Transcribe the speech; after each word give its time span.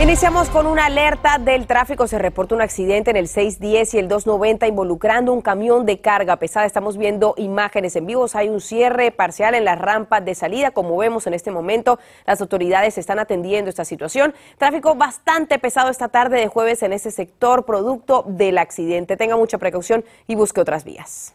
Iniciamos 0.00 0.48
con 0.48 0.66
una 0.66 0.86
alerta 0.86 1.36
del 1.36 1.66
tráfico. 1.66 2.06
Se 2.06 2.18
reporta 2.18 2.54
un 2.54 2.62
accidente 2.62 3.10
en 3.10 3.18
el 3.18 3.28
610 3.28 3.92
y 3.92 3.98
el 3.98 4.08
290 4.08 4.66
involucrando 4.66 5.30
un 5.30 5.42
camión 5.42 5.84
de 5.84 6.00
carga 6.00 6.36
pesada. 6.36 6.64
Estamos 6.64 6.96
viendo 6.96 7.34
imágenes 7.36 7.94
en 7.96 8.06
vivos. 8.06 8.34
Hay 8.34 8.48
un 8.48 8.62
cierre 8.62 9.10
parcial 9.10 9.54
en 9.54 9.66
la 9.66 9.74
rampa 9.74 10.22
de 10.22 10.34
salida. 10.34 10.70
Como 10.70 10.96
vemos 10.96 11.26
en 11.26 11.34
este 11.34 11.50
momento, 11.50 11.98
las 12.26 12.40
autoridades 12.40 12.96
están 12.96 13.18
atendiendo 13.18 13.68
esta 13.68 13.84
situación. 13.84 14.32
Tráfico 14.56 14.94
bastante 14.94 15.58
pesado 15.58 15.90
esta 15.90 16.08
tarde 16.08 16.40
de 16.40 16.48
jueves 16.48 16.82
en 16.82 16.94
ese 16.94 17.10
sector, 17.10 17.66
producto 17.66 18.24
del 18.26 18.56
accidente. 18.56 19.18
Tenga 19.18 19.36
mucha 19.36 19.58
precaución 19.58 20.02
y 20.26 20.34
busque 20.34 20.62
otras 20.62 20.82
vías. 20.82 21.34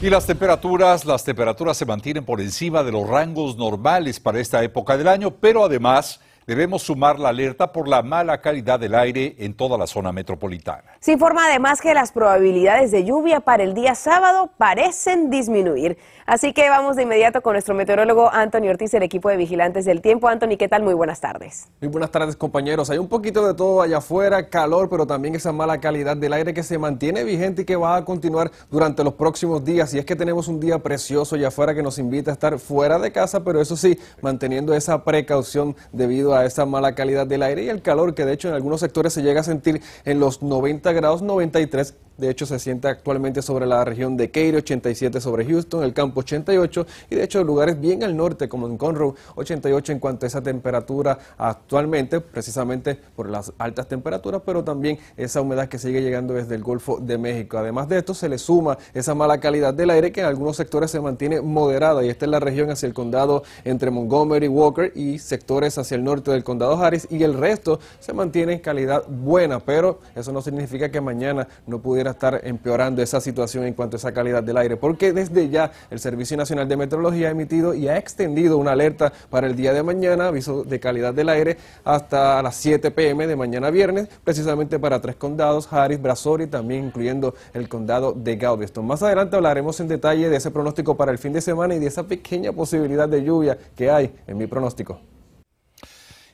Y 0.03 0.11
las 0.11 0.27
temperaturas, 0.27 1.07
las 1.07 1.25
temperaturas 1.25 1.75
se 1.79 1.87
mantienen 1.87 2.23
por 2.23 2.43
encima 2.43 2.85
de 2.85 2.93
los 2.93 3.09
rangos 3.09 3.57
normales 3.57 4.21
para 4.21 4.39
esta 4.41 4.63
época 4.63 4.99
del 4.99 5.09
año, 5.09 5.31
pero 5.31 5.65
además 5.65 6.21
debemos 6.47 6.83
sumar 6.83 7.19
la 7.19 7.31
alerta 7.31 7.73
por 7.73 7.89
la 7.89 8.03
mala 8.03 8.41
calidad 8.41 8.79
del 8.79 8.95
aire 8.95 9.35
en 9.39 9.55
toda 9.55 9.77
la 9.77 9.87
zona 9.87 10.13
metropolitana. 10.13 10.85
Se 11.01 11.13
informa 11.13 11.47
además 11.47 11.81
que 11.81 11.93
las 11.93 12.13
probabilidades 12.13 12.93
de 12.93 13.05
lluvia 13.05 13.41
para 13.41 13.65
el 13.65 13.75
día 13.75 13.95
sábado 13.95 14.51
parecen 14.57 15.29
disminuir. 15.29 15.99
Así 16.25 16.53
que 16.53 16.69
vamos 16.69 16.97
de 16.97 17.05
inmediato 17.05 17.41
con 17.41 17.53
nuestro 17.53 17.75
meteorólogo 17.75 18.33
Anthony 18.33 18.69
Ortiz, 18.69 18.93
el 18.95 19.05
equipo 19.05 19.29
de 19.29 19.37
vigilantes 19.37 19.85
del 19.85 20.01
tiempo. 20.01 20.29
Anthony, 20.29 20.57
¿qué 20.59 20.69
tal? 20.69 20.83
Muy 20.83 20.95
buenas 20.95 21.21
tardes. 21.21 21.69
Muy 21.81 21.89
buenas 21.89 22.11
tardes, 22.11 22.35
compañeros. 22.35 22.91
Hay 22.91 22.99
un 22.99 23.09
poquito 23.09 23.47
de 23.47 23.55
todo 23.55 23.83
allá 23.83 23.99
afuera, 23.99 24.49
calor, 24.49 24.89
pero 24.89 25.07
también 25.07 25.37
esa 25.37 25.53
mala 25.53 25.81
calidad 25.81 26.17
del 26.17 26.33
aire 26.33 26.53
que 26.53 26.65
se 26.65 26.79
mantiene 26.79 27.23
vigente 27.23 27.63
y 27.63 27.65
que 27.65 27.77
va 27.77 27.97
a 27.97 28.05
continuar 28.05 28.51
durante 28.71 29.05
los 29.05 29.15
próximos 29.15 29.65
días. 29.65 29.95
Y 29.95 29.99
es 29.99 30.05
que 30.05 30.17
tenemos 30.17 30.49
un 30.49 30.59
día 30.59 30.81
precioso 30.81 31.37
allá 31.37 31.49
afuera 31.49 31.75
que 31.75 31.83
nos 31.83 31.99
invita 31.99 32.33
a 32.33 32.35
estar 32.35 32.59
fuera 32.59 32.99
de 32.99 33.13
casa, 33.13 33.45
pero 33.45 33.61
eso 33.61 33.77
sí, 33.77 33.99
manteniendo 34.21 34.75
esa 34.75 35.05
precaución 35.05 35.77
debido 35.93 36.35
a 36.35 36.36
esa 36.45 36.67
mala 36.67 36.95
calidad 36.95 37.27
del 37.27 37.43
aire 37.43 37.65
y 37.65 37.69
el 37.69 37.83
calor 37.83 38.15
que 38.15 38.25
de 38.25 38.33
hecho 38.33 38.49
en 38.49 38.55
algunos 38.55 38.81
sectores 38.81 39.13
se 39.13 39.23
llega 39.23 39.41
a 39.41 39.45
sentir 39.45 39.81
en 40.05 40.21
los 40.21 40.43
90 40.43 40.93
grados 40.93 41.23
93 41.23 41.95
de 42.19 42.31
hecho, 42.31 42.47
se 42.47 42.59
siente 42.59 42.89
actualmente 42.89 43.43
sobre 43.43 43.67
la 43.67 43.85
región 43.85 44.17
de 44.17 44.31
Katy, 44.31 44.57
87 44.57 45.21
sobre 45.21 45.45
Houston, 45.45 45.85
el 45.85 45.93
campo 45.93 46.21
88 46.21 46.87
y 47.11 47.17
de 47.17 47.25
hecho 47.25 47.45
lugares 47.45 47.79
bien 47.79 48.03
al 48.03 48.17
norte 48.17 48.49
como 48.49 48.67
en 48.67 48.79
Conroe, 48.79 49.15
88 49.35 49.93
en 49.93 49.99
cuanto 49.99 50.25
a 50.25 50.29
esa 50.29 50.43
temperatura 50.43 51.19
actualmente, 51.37 52.21
precisamente 52.21 52.95
por 52.95 53.29
las 53.29 53.53
altas 53.59 53.89
temperaturas, 53.89 54.43
pero 54.47 54.65
también 54.65 54.99
esa 55.17 55.41
humedad 55.41 55.69
que 55.69 55.79
sigue 55.79 56.01
llegando 56.01 56.35
desde 56.35 56.55
el 56.55 56.63
Golfo 56.63 56.99
de 56.99 57.19
México. 57.19 57.59
Además 57.59 57.89
de 57.89 57.99
esto, 57.99 58.15
se 58.15 58.29
le 58.29 58.39
suma 58.39 58.79
esa 58.95 59.15
mala 59.15 59.39
calidad 59.39 59.75
del 59.75 59.91
aire 59.91 60.11
que 60.13 60.21
en 60.21 60.27
algunos 60.27 60.57
sectores 60.57 60.91
se 60.91 61.01
mantiene 61.01 61.41
moderada 61.41 62.05
y 62.05 62.09
esta 62.09 62.25
es 62.25 62.31
la 62.31 62.41
región 62.41 62.71
hacia 62.71 62.87
el 62.87 62.95
condado 62.95 63.43
entre 63.65 63.91
Montgomery, 63.91 64.49
Walker 64.49 64.93
y 64.95 65.19
sectores 65.19 65.77
hacia 65.77 65.97
el 65.97 66.05
norte 66.05 66.31
del 66.31 66.45
condado 66.45 66.83
Harris 66.83 67.07
y 67.11 67.23
el 67.23 67.35
resto 67.35 67.79
se 68.01 68.13
mantiene 68.13 68.55
en 68.55 68.59
calidad 68.61 69.05
buena, 69.07 69.61
pero 69.61 70.01
eso 70.15 70.33
no 70.33 70.41
significa 70.41 70.91
que 70.91 71.01
mañana 71.01 71.47
no 71.67 71.81
pudiera 71.81 72.06
estar 72.13 72.41
empeorando 72.45 73.03
esa 73.03 73.21
situación 73.21 73.65
en 73.65 73.75
cuanto 73.75 73.97
a 73.97 73.99
esa 73.99 74.13
calidad 74.13 74.43
del 74.43 74.57
aire, 74.57 74.77
porque 74.77 75.13
desde 75.13 75.49
ya 75.49 75.73
el 75.91 75.99
Servicio 75.99 76.37
Nacional 76.37 76.69
de 76.69 76.77
Meteorología 76.77 77.29
ha 77.29 77.31
emitido 77.31 77.75
y 77.75 77.89
ha 77.89 77.97
extendido 77.97 78.59
una 78.59 78.73
alerta 78.73 79.13
para 79.31 79.47
el 79.47 79.57
día 79.57 79.73
de 79.73 79.83
mañana, 79.83 80.29
aviso 80.29 80.65
de 80.65 80.81
calidad 80.81 81.15
del 81.15 81.29
aire, 81.29 81.57
hasta 81.85 82.43
las 82.43 82.57
7 82.57 82.91
pm 82.91 83.27
de 83.27 83.37
mañana 83.37 83.71
viernes, 83.71 84.09
precisamente 84.25 84.79
para 84.79 85.01
tres 85.01 85.17
condados, 85.17 85.73
Harris, 85.73 86.01
Brasori, 86.01 86.47
también 86.47 86.87
incluyendo 86.87 87.35
el 87.55 87.69
condado 87.69 88.13
de 88.13 88.37
Galveston. 88.37 88.87
Más 88.87 89.03
adelante 89.03 89.37
hablaremos 89.37 89.79
en 89.81 89.89
detalle 89.89 90.29
de 90.29 90.37
ese 90.37 90.51
pronóstico 90.51 90.97
para 90.97 91.13
el 91.13 91.19
fin 91.19 91.33
de 91.33 91.41
semana 91.41 91.75
y 91.75 91.79
de 91.79 91.87
esa 91.87 92.05
pequeña 92.05 92.53
posibilidad 92.53 93.09
de 93.09 93.23
lluvia 93.23 93.59
que 93.75 93.91
hay 93.91 94.15
en 94.27 94.39
mi 94.39 94.47
pronóstico. 94.47 95.01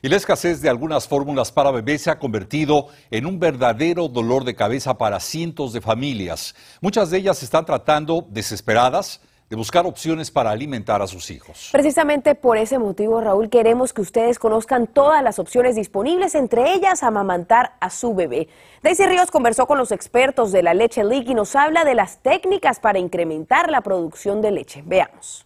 Y 0.05 0.09
la 0.09 0.17
escasez 0.17 0.59
de 0.59 0.67
algunas 0.67 1.07
fórmulas 1.07 1.53
para 1.53 1.71
bebés 1.71 2.01
se 2.01 2.11
ha 2.11 2.19
convertido 2.19 2.87
en 3.09 3.25
un 3.25 3.39
verdadero 3.39 4.09
dolor 4.09 4.43
de 4.43 4.53
cabeza 4.53 4.97
para 4.97 5.21
cientos 5.21 5.71
de 5.71 5.79
familias. 5.79 6.55
Muchas 6.81 7.09
de 7.09 7.19
ellas 7.19 7.41
están 7.41 7.65
tratando, 7.65 8.27
desesperadas, 8.29 9.21
de 9.49 9.55
buscar 9.55 9.85
opciones 9.85 10.29
para 10.29 10.51
alimentar 10.51 11.01
a 11.01 11.07
sus 11.07 11.31
hijos. 11.31 11.69
Precisamente 11.71 12.35
por 12.35 12.57
ese 12.57 12.79
motivo, 12.79 13.21
Raúl, 13.21 13.49
queremos 13.49 13.93
que 13.93 14.01
ustedes 14.01 14.39
conozcan 14.39 14.87
todas 14.87 15.23
las 15.23 15.39
opciones 15.39 15.77
disponibles, 15.77 16.35
entre 16.35 16.73
ellas 16.73 17.01
amamantar 17.01 17.77
a 17.79 17.89
su 17.89 18.13
bebé. 18.13 18.49
Daisy 18.81 19.05
Ríos 19.05 19.31
conversó 19.31 19.67
con 19.67 19.77
los 19.77 19.93
expertos 19.93 20.51
de 20.51 20.63
la 20.63 20.73
leche 20.73 21.05
leak 21.05 21.29
y 21.29 21.33
nos 21.33 21.55
habla 21.55 21.85
de 21.85 21.95
las 21.95 22.17
técnicas 22.17 22.81
para 22.81 22.99
incrementar 22.99 23.71
la 23.71 23.79
producción 23.79 24.41
de 24.41 24.51
leche. 24.51 24.83
Veamos. 24.85 25.45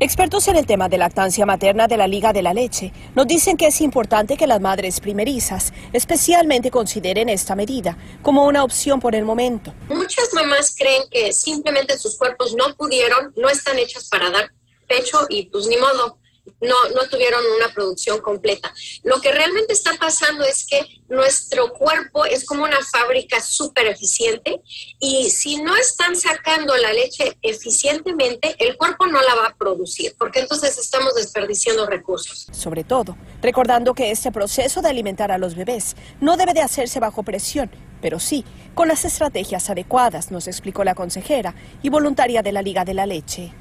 Expertos 0.00 0.46
en 0.46 0.54
el 0.54 0.64
tema 0.64 0.88
de 0.88 0.96
lactancia 0.96 1.44
materna 1.44 1.88
de 1.88 1.96
la 1.96 2.06
Liga 2.06 2.32
de 2.32 2.40
la 2.40 2.54
Leche 2.54 2.92
nos 3.16 3.26
dicen 3.26 3.56
que 3.56 3.66
es 3.66 3.80
importante 3.80 4.36
que 4.36 4.46
las 4.46 4.60
madres 4.60 5.00
primerizas 5.00 5.72
especialmente 5.92 6.70
consideren 6.70 7.28
esta 7.28 7.56
medida 7.56 7.98
como 8.22 8.44
una 8.44 8.62
opción 8.62 9.00
por 9.00 9.16
el 9.16 9.24
momento. 9.24 9.74
Muchas 9.88 10.32
mamás 10.34 10.76
creen 10.78 11.02
que 11.10 11.32
simplemente 11.32 11.98
sus 11.98 12.16
cuerpos 12.16 12.54
no 12.54 12.76
pudieron, 12.76 13.32
no 13.36 13.48
están 13.48 13.76
hechas 13.76 14.08
para 14.08 14.30
dar 14.30 14.52
pecho 14.86 15.26
y 15.28 15.46
pues 15.46 15.66
ni 15.66 15.76
modo 15.76 16.18
no, 16.60 16.88
no 16.94 17.08
tuvieron 17.10 17.42
una 17.56 17.72
producción 17.72 18.20
completa. 18.20 18.72
Lo 19.04 19.20
que 19.20 19.32
realmente 19.32 19.72
está 19.72 19.92
pasando 19.98 20.44
es 20.44 20.66
que 20.66 20.80
nuestro 21.08 21.72
cuerpo 21.72 22.24
es 22.24 22.44
como 22.44 22.64
una 22.64 22.78
fábrica 22.92 23.40
súper 23.40 23.86
eficiente 23.86 24.60
y 24.98 25.30
si 25.30 25.62
no 25.62 25.76
están 25.76 26.16
sacando 26.16 26.76
la 26.76 26.92
leche 26.92 27.36
eficientemente, 27.42 28.56
el 28.58 28.76
cuerpo 28.76 29.06
no 29.06 29.20
la 29.22 29.34
va 29.34 29.46
a 29.48 29.56
producir, 29.56 30.14
porque 30.18 30.40
entonces 30.40 30.78
estamos 30.78 31.14
desperdiciando 31.14 31.86
recursos. 31.86 32.46
Sobre 32.52 32.84
todo, 32.84 33.16
recordando 33.40 33.94
que 33.94 34.10
este 34.10 34.32
proceso 34.32 34.82
de 34.82 34.88
alimentar 34.88 35.32
a 35.32 35.38
los 35.38 35.54
bebés 35.54 35.96
no 36.20 36.36
debe 36.36 36.52
de 36.52 36.62
hacerse 36.62 37.00
bajo 37.00 37.22
presión, 37.22 37.70
pero 38.00 38.20
sí 38.20 38.44
con 38.78 38.86
las 38.86 39.04
estrategias 39.04 39.70
adecuadas, 39.70 40.30
nos 40.30 40.46
explicó 40.46 40.84
la 40.84 40.94
consejera 40.94 41.52
y 41.82 41.88
voluntaria 41.88 42.42
de 42.42 42.52
la 42.52 42.62
Liga 42.62 42.84
de 42.84 42.94
la 42.94 43.06
Leche. 43.06 43.52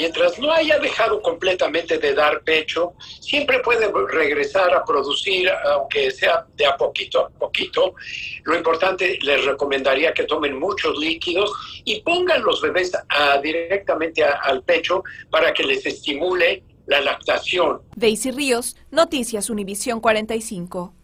Mientras 0.00 0.38
no 0.38 0.50
haya 0.50 0.78
dejado 0.78 1.20
completamente 1.20 1.98
de 1.98 2.14
dar 2.14 2.40
pecho, 2.40 2.94
siempre 3.20 3.60
puede 3.60 3.92
regresar 4.08 4.72
a 4.74 4.82
producir, 4.82 5.50
aunque 5.50 6.10
sea 6.10 6.46
de 6.56 6.64
a 6.64 6.74
poquito 6.74 7.26
a 7.26 7.28
poquito. 7.28 7.94
Lo 8.44 8.56
importante, 8.56 9.18
les 9.20 9.44
recomendaría 9.44 10.14
que 10.14 10.24
tomen 10.24 10.58
muchos 10.58 10.96
líquidos 10.96 11.52
y 11.84 12.00
pongan 12.00 12.42
los 12.42 12.62
bebés 12.62 12.92
directamente 13.42 14.24
al 14.24 14.62
pecho 14.62 15.04
para 15.30 15.52
que 15.52 15.64
les 15.64 15.84
estimule 15.84 16.62
la 16.86 17.02
lactación. 17.02 17.82
Daisy 17.94 18.30
Ríos, 18.30 18.78
Noticias 18.90 19.50
Univisión 19.50 20.00
45. 20.00 20.94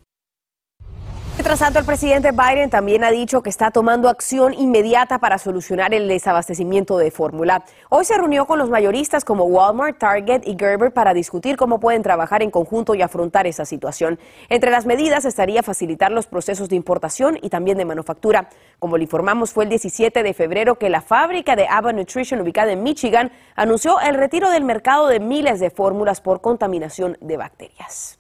Mientras 1.37 1.59
tanto, 1.59 1.79
el 1.79 1.85
presidente 1.85 2.33
Biden 2.33 2.71
también 2.71 3.05
ha 3.05 3.11
dicho 3.11 3.43
que 3.43 3.51
está 3.51 3.71
tomando 3.71 4.09
acción 4.09 4.55
inmediata 4.55 5.19
para 5.19 5.37
solucionar 5.37 5.93
el 5.93 6.09
desabastecimiento 6.09 6.97
de 6.97 7.11
fórmula. 7.11 7.63
Hoy 7.91 8.07
se 8.07 8.17
reunió 8.17 8.47
con 8.47 8.59
los 8.59 8.71
mayoristas 8.71 9.23
como 9.23 9.45
Walmart, 9.45 9.99
Target 9.99 10.47
y 10.47 10.57
Gerber 10.59 10.95
para 10.95 11.13
discutir 11.13 11.59
cómo 11.59 11.79
pueden 11.79 12.03
trabajar 12.03 12.43
en 12.43 12.51
conjunto 12.51 12.95
y 12.95 13.03
afrontar 13.03 13.47
esa 13.47 13.67
situación. 13.67 14.19
Entre 14.49 14.71
las 14.71 14.87
medidas 14.87 15.27
estaría 15.27 15.63
facilitar 15.63 16.11
los 16.11 16.27
procesos 16.27 16.71
de 16.71 16.77
importación 16.77 17.39
y 17.43 17.51
también 17.51 17.77
de 17.77 17.85
manufactura. 17.85 18.49
Como 18.79 18.97
le 18.97 19.05
informamos, 19.05 19.53
fue 19.53 19.65
el 19.65 19.71
17 19.71 20.23
de 20.23 20.33
febrero 20.33 20.79
que 20.79 20.89
la 20.89 21.03
fábrica 21.03 21.55
de 21.55 21.69
Ava 21.69 21.93
Nutrition 21.93 22.41
ubicada 22.41 22.73
en 22.73 22.83
Michigan 22.83 23.31
anunció 23.57 24.01
el 24.01 24.15
retiro 24.15 24.51
del 24.51 24.65
mercado 24.65 25.07
de 25.07 25.21
miles 25.21 25.61
de 25.61 25.69
fórmulas 25.69 26.23
por 26.23 26.41
contaminación 26.41 27.19
de 27.21 27.37
bacterias. 27.37 28.19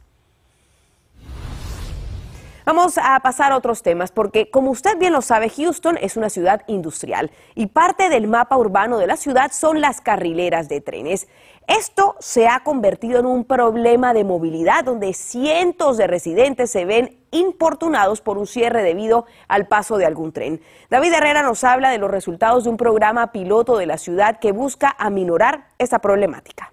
Vamos 2.66 2.98
a 2.98 3.20
pasar 3.20 3.52
a 3.52 3.56
otros 3.56 3.84
temas 3.84 4.10
porque, 4.10 4.50
como 4.50 4.72
usted 4.72 4.98
bien 4.98 5.12
lo 5.12 5.22
sabe, 5.22 5.50
Houston 5.50 5.96
es 6.00 6.16
una 6.16 6.28
ciudad 6.28 6.62
industrial 6.66 7.30
y 7.54 7.66
parte 7.66 8.08
del 8.08 8.26
mapa 8.26 8.56
urbano 8.56 8.98
de 8.98 9.06
la 9.06 9.16
ciudad 9.16 9.52
son 9.52 9.80
las 9.80 10.00
carrileras 10.00 10.68
de 10.68 10.80
trenes. 10.80 11.28
Esto 11.68 12.16
se 12.18 12.48
ha 12.48 12.64
convertido 12.64 13.20
en 13.20 13.26
un 13.26 13.44
problema 13.44 14.12
de 14.14 14.24
movilidad 14.24 14.82
donde 14.82 15.12
cientos 15.12 15.96
de 15.96 16.08
residentes 16.08 16.68
se 16.68 16.84
ven 16.84 17.20
importunados 17.30 18.20
por 18.20 18.36
un 18.36 18.48
cierre 18.48 18.82
debido 18.82 19.26
al 19.46 19.68
paso 19.68 19.96
de 19.96 20.06
algún 20.06 20.32
tren. 20.32 20.60
David 20.90 21.12
Herrera 21.12 21.44
nos 21.44 21.62
habla 21.62 21.90
de 21.90 21.98
los 21.98 22.10
resultados 22.10 22.64
de 22.64 22.70
un 22.70 22.78
programa 22.78 23.30
piloto 23.30 23.76
de 23.76 23.86
la 23.86 23.96
ciudad 23.96 24.40
que 24.40 24.50
busca 24.50 24.92
aminorar 24.98 25.68
esta 25.78 26.00
problemática. 26.00 26.72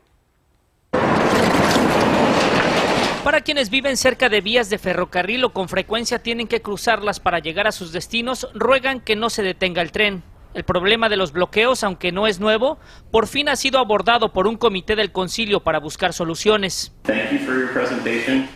Para 3.23 3.39
quienes 3.39 3.69
viven 3.69 3.95
cerca 3.95 4.27
de 4.27 4.41
vías 4.41 4.69
de 4.69 4.77
ferrocarril 4.77 5.45
o 5.45 5.53
con 5.53 5.69
frecuencia 5.69 6.19
tienen 6.19 6.45
que 6.45 6.61
cruzarlas 6.61 7.21
para 7.21 7.39
llegar 7.39 7.67
a 7.67 7.71
sus 7.71 7.93
destinos, 7.93 8.49
ruegan 8.53 8.99
que 8.99 9.15
no 9.15 9.29
se 9.29 9.43
detenga 9.43 9.81
el 9.81 9.93
tren. 9.93 10.23
El 10.53 10.65
problema 10.65 11.07
de 11.07 11.15
los 11.15 11.31
bloqueos, 11.31 11.85
aunque 11.85 12.11
no 12.11 12.27
es 12.27 12.41
nuevo, 12.41 12.77
por 13.11 13.27
fin 13.27 13.47
ha 13.47 13.55
sido 13.55 13.79
abordado 13.79 14.33
por 14.33 14.45
un 14.45 14.57
comité 14.57 14.97
del 14.97 15.13
concilio 15.13 15.61
para 15.61 15.79
buscar 15.79 16.11
soluciones. 16.11 16.93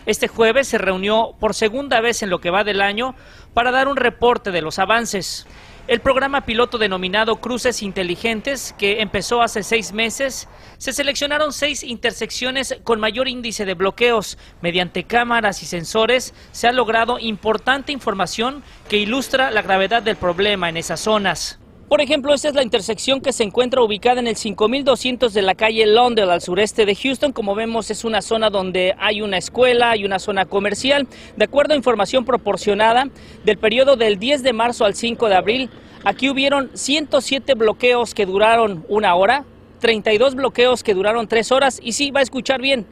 Este 0.04 0.28
jueves 0.28 0.68
se 0.68 0.76
reunió 0.76 1.34
por 1.40 1.54
segunda 1.54 2.02
vez 2.02 2.22
en 2.22 2.28
lo 2.28 2.40
que 2.40 2.50
va 2.50 2.62
del 2.62 2.82
año 2.82 3.14
para 3.54 3.70
dar 3.70 3.88
un 3.88 3.96
reporte 3.96 4.50
de 4.50 4.60
los 4.60 4.78
avances. 4.78 5.46
El 5.88 6.00
programa 6.00 6.42
piloto 6.42 6.76
denominado 6.76 7.36
Cruces 7.36 7.82
Inteligentes, 7.82 8.74
que 8.76 9.00
empezó 9.00 9.40
hace 9.40 9.62
seis 9.62 9.94
meses, 9.94 10.46
se 10.76 10.92
seleccionaron 10.92 11.50
seis 11.50 11.82
intersecciones 11.82 12.76
con 12.84 13.00
mayor 13.00 13.26
índice 13.26 13.64
de 13.64 13.72
bloqueos. 13.72 14.36
Mediante 14.60 15.04
cámaras 15.04 15.62
y 15.62 15.66
sensores 15.66 16.34
se 16.52 16.68
ha 16.68 16.72
logrado 16.72 17.18
importante 17.18 17.90
información 17.90 18.62
que 18.90 18.98
ilustra 18.98 19.50
la 19.50 19.62
gravedad 19.62 20.02
del 20.02 20.16
problema 20.16 20.68
en 20.68 20.76
esas 20.76 21.00
zonas. 21.00 21.58
Por 21.88 22.02
ejemplo, 22.02 22.34
esta 22.34 22.48
es 22.48 22.54
la 22.54 22.62
intersección 22.62 23.22
que 23.22 23.32
se 23.32 23.44
encuentra 23.44 23.80
ubicada 23.80 24.20
en 24.20 24.26
el 24.26 24.36
5200 24.36 25.32
de 25.32 25.40
la 25.40 25.54
calle 25.54 25.86
Londell 25.86 26.28
al 26.28 26.42
sureste 26.42 26.84
de 26.84 26.94
Houston. 26.94 27.32
Como 27.32 27.54
vemos, 27.54 27.90
es 27.90 28.04
una 28.04 28.20
zona 28.20 28.50
donde 28.50 28.94
hay 28.98 29.22
una 29.22 29.38
escuela, 29.38 29.92
hay 29.92 30.04
una 30.04 30.18
zona 30.18 30.44
comercial. 30.44 31.06
De 31.36 31.46
acuerdo 31.46 31.72
a 31.72 31.78
información 31.78 32.26
proporcionada 32.26 33.08
del 33.42 33.56
periodo 33.56 33.96
del 33.96 34.18
10 34.18 34.42
de 34.42 34.52
marzo 34.52 34.84
al 34.84 34.96
5 34.96 35.30
de 35.30 35.34
abril, 35.34 35.70
aquí 36.04 36.28
hubieron 36.28 36.70
107 36.74 37.54
bloqueos 37.54 38.12
que 38.12 38.26
duraron 38.26 38.84
una 38.90 39.14
hora, 39.14 39.46
32 39.80 40.34
bloqueos 40.34 40.82
que 40.82 40.92
duraron 40.92 41.26
tres 41.26 41.50
horas 41.52 41.80
y 41.82 41.92
sí, 41.92 42.10
va 42.10 42.20
a 42.20 42.24
escuchar 42.24 42.60
bien. 42.60 42.84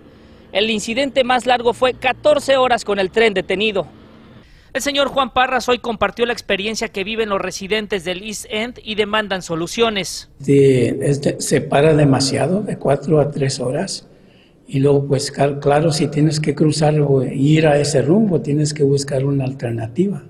El 0.53 0.71
incidente 0.71 1.23
más 1.23 1.45
largo 1.45 1.75
fue 1.75 1.93
14 1.93 2.57
horas 2.57 2.87
con 2.87 2.99
el 2.99 3.11
tren 3.11 3.35
detenido. 3.35 3.87
El 4.77 4.83
señor 4.83 5.09
Juan 5.09 5.33
Parras 5.33 5.71
hoy 5.71 5.79
compartió 5.79 6.27
la 6.27 6.35
experiencia 6.35 6.91
que 6.91 7.03
viven 7.03 7.31
los 7.31 7.41
residentes 7.41 8.05
del 8.05 8.23
East 8.23 8.45
End 8.51 8.79
y 8.85 8.95
demandan 8.95 9.41
soluciones. 9.41 10.29
Este, 10.39 11.41
se 11.41 11.63
para 11.63 11.95
demasiado, 11.95 12.61
de 12.61 12.77
cuatro 12.77 13.19
a 13.19 13.31
tres 13.31 13.59
horas. 13.59 14.07
Y 14.69 14.81
luego, 14.81 15.07
pues 15.07 15.33
claro, 15.63 15.93
si 15.93 16.09
tienes 16.09 16.41
que 16.41 16.55
cruzar 16.55 17.01
o 17.01 17.25
ir 17.25 17.67
a 17.67 17.79
ese 17.79 18.03
rumbo, 18.03 18.43
tienes 18.43 18.75
que 18.75 18.83
buscar 18.83 19.25
una 19.25 19.45
alternativa. 19.45 20.25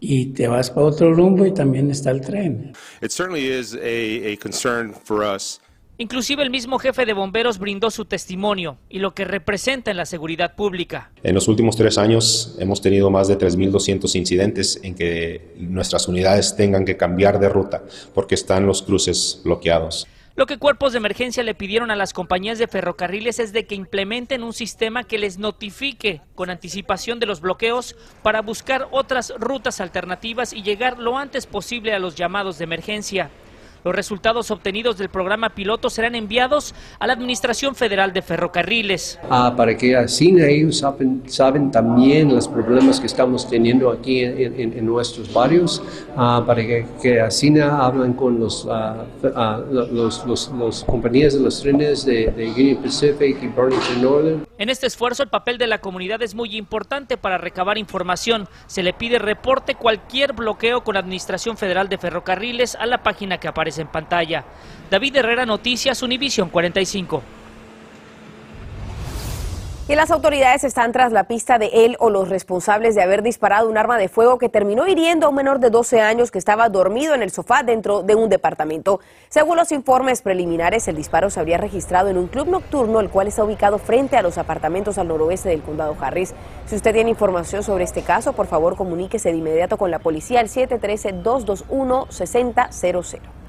Y 0.00 0.32
te 0.32 0.48
vas 0.48 0.68
para 0.68 0.86
otro 0.86 1.14
rumbo 1.14 1.46
y 1.46 1.54
también 1.54 1.88
está 1.88 2.10
el 2.10 2.20
tren. 2.20 2.72
It 3.00 3.12
certainly 3.12 3.46
is 3.46 3.74
a, 3.74 4.32
a 4.32 4.36
concern 4.38 4.92
for 4.92 5.22
us. 5.22 5.61
Inclusive 6.02 6.42
el 6.42 6.50
mismo 6.50 6.80
jefe 6.80 7.06
de 7.06 7.12
bomberos 7.12 7.60
brindó 7.60 7.88
su 7.88 8.06
testimonio 8.06 8.76
y 8.90 8.98
lo 8.98 9.14
que 9.14 9.24
representa 9.24 9.92
en 9.92 9.96
la 9.96 10.04
seguridad 10.04 10.56
pública. 10.56 11.12
En 11.22 11.32
los 11.32 11.46
últimos 11.46 11.76
tres 11.76 11.96
años 11.96 12.56
hemos 12.58 12.82
tenido 12.82 13.08
más 13.08 13.28
de 13.28 13.38
3.200 13.38 14.16
incidentes 14.16 14.80
en 14.82 14.96
que 14.96 15.54
nuestras 15.58 16.08
unidades 16.08 16.56
tengan 16.56 16.84
que 16.84 16.96
cambiar 16.96 17.38
de 17.38 17.48
ruta 17.48 17.84
porque 18.16 18.34
están 18.34 18.66
los 18.66 18.82
cruces 18.82 19.42
bloqueados. 19.44 20.08
Lo 20.34 20.46
que 20.46 20.58
cuerpos 20.58 20.90
de 20.90 20.98
emergencia 20.98 21.44
le 21.44 21.54
pidieron 21.54 21.92
a 21.92 21.96
las 21.96 22.12
compañías 22.12 22.58
de 22.58 22.66
ferrocarriles 22.66 23.38
es 23.38 23.52
de 23.52 23.66
que 23.66 23.76
implementen 23.76 24.42
un 24.42 24.54
sistema 24.54 25.04
que 25.04 25.18
les 25.18 25.38
notifique 25.38 26.20
con 26.34 26.50
anticipación 26.50 27.20
de 27.20 27.26
los 27.26 27.40
bloqueos 27.40 27.94
para 28.24 28.42
buscar 28.42 28.88
otras 28.90 29.32
rutas 29.38 29.80
alternativas 29.80 30.52
y 30.52 30.64
llegar 30.64 30.98
lo 30.98 31.16
antes 31.16 31.46
posible 31.46 31.92
a 31.92 32.00
los 32.00 32.16
llamados 32.16 32.58
de 32.58 32.64
emergencia. 32.64 33.30
Los 33.84 33.94
resultados 33.94 34.50
obtenidos 34.52 34.96
del 34.96 35.08
programa 35.08 35.50
piloto 35.50 35.90
serán 35.90 36.14
enviados 36.14 36.74
a 37.00 37.06
la 37.06 37.14
Administración 37.14 37.74
Federal 37.74 38.12
de 38.12 38.22
Ferrocarriles. 38.22 39.18
Ah, 39.28 39.54
para 39.56 39.76
que 39.76 39.96
así 39.96 40.36
ellos 40.40 40.78
saben, 40.78 41.22
saben, 41.26 41.70
también 41.72 42.32
los 42.32 42.46
problemas 42.46 43.00
que 43.00 43.06
estamos 43.06 43.48
teniendo 43.48 43.90
aquí 43.90 44.20
en, 44.20 44.86
nuestros 44.86 45.32
barrios, 45.32 45.82
ah, 46.16 46.44
para 46.46 46.62
que, 46.62 46.86
que 47.00 47.20
así 47.20 47.52
hablan 47.58 48.12
con 48.12 48.38
los, 48.38 48.68
ah, 48.70 49.04
los, 49.70 50.24
los, 50.24 50.84
compañías 50.84 51.34
de 51.34 51.40
los 51.40 51.60
trenes 51.60 52.04
de, 52.04 52.26
de 52.30 52.50
Union 52.50 52.82
Pacific 52.82 53.42
y 53.42 53.48
Burlington 53.48 54.02
Northern. 54.02 54.46
En 54.58 54.68
este 54.68 54.86
esfuerzo 54.86 55.24
el 55.24 55.28
papel 55.28 55.58
de 55.58 55.66
la 55.66 55.80
comunidad 55.80 56.22
es 56.22 56.36
muy 56.36 56.56
importante 56.56 57.16
para 57.16 57.36
recabar 57.36 57.78
información. 57.78 58.46
Se 58.66 58.84
le 58.84 58.92
pide 58.92 59.18
reporte 59.18 59.74
cualquier 59.74 60.34
bloqueo 60.34 60.84
con 60.84 60.94
la 60.94 61.00
Administración 61.00 61.56
Federal 61.56 61.88
de 61.88 61.98
Ferrocarriles 61.98 62.76
a 62.76 62.86
la 62.86 63.02
página 63.02 63.38
que 63.38 63.48
aparece 63.48 63.71
en 63.78 63.88
pantalla. 63.88 64.44
David 64.90 65.16
Herrera, 65.16 65.46
Noticias, 65.46 66.02
Univisión 66.02 66.48
45. 66.48 67.22
Y 69.88 69.96
las 69.96 70.12
autoridades 70.12 70.62
están 70.62 70.92
tras 70.92 71.10
la 71.10 71.24
pista 71.24 71.58
de 71.58 71.66
él 71.66 71.96
o 71.98 72.08
los 72.08 72.28
responsables 72.28 72.94
de 72.94 73.02
haber 73.02 73.20
disparado 73.22 73.68
un 73.68 73.76
arma 73.76 73.98
de 73.98 74.08
fuego 74.08 74.38
que 74.38 74.48
terminó 74.48 74.86
hiriendo 74.86 75.26
a 75.26 75.30
un 75.30 75.34
menor 75.34 75.58
de 75.58 75.70
12 75.70 76.00
años 76.00 76.30
que 76.30 76.38
estaba 76.38 76.68
dormido 76.68 77.14
en 77.14 77.22
el 77.22 77.32
sofá 77.32 77.64
dentro 77.64 78.04
de 78.04 78.14
un 78.14 78.28
departamento. 78.28 79.00
Según 79.28 79.56
los 79.56 79.72
informes 79.72 80.22
preliminares, 80.22 80.86
el 80.86 80.94
disparo 80.94 81.30
se 81.30 81.40
habría 81.40 81.58
registrado 81.58 82.10
en 82.10 82.16
un 82.16 82.28
club 82.28 82.46
nocturno, 82.46 83.00
el 83.00 83.10
cual 83.10 83.26
está 83.26 83.42
ubicado 83.42 83.78
frente 83.78 84.16
a 84.16 84.22
los 84.22 84.38
apartamentos 84.38 84.98
al 84.98 85.08
noroeste 85.08 85.48
del 85.48 85.62
condado 85.62 85.96
Harris. 86.00 86.32
Si 86.66 86.76
usted 86.76 86.94
tiene 86.94 87.10
información 87.10 87.64
sobre 87.64 87.82
este 87.82 88.02
caso, 88.02 88.34
por 88.34 88.46
favor 88.46 88.76
comuníquese 88.76 89.32
de 89.32 89.38
inmediato 89.38 89.78
con 89.78 89.90
la 89.90 89.98
policía 89.98 90.38
al 90.38 90.48
713-221-6000. 90.48 93.41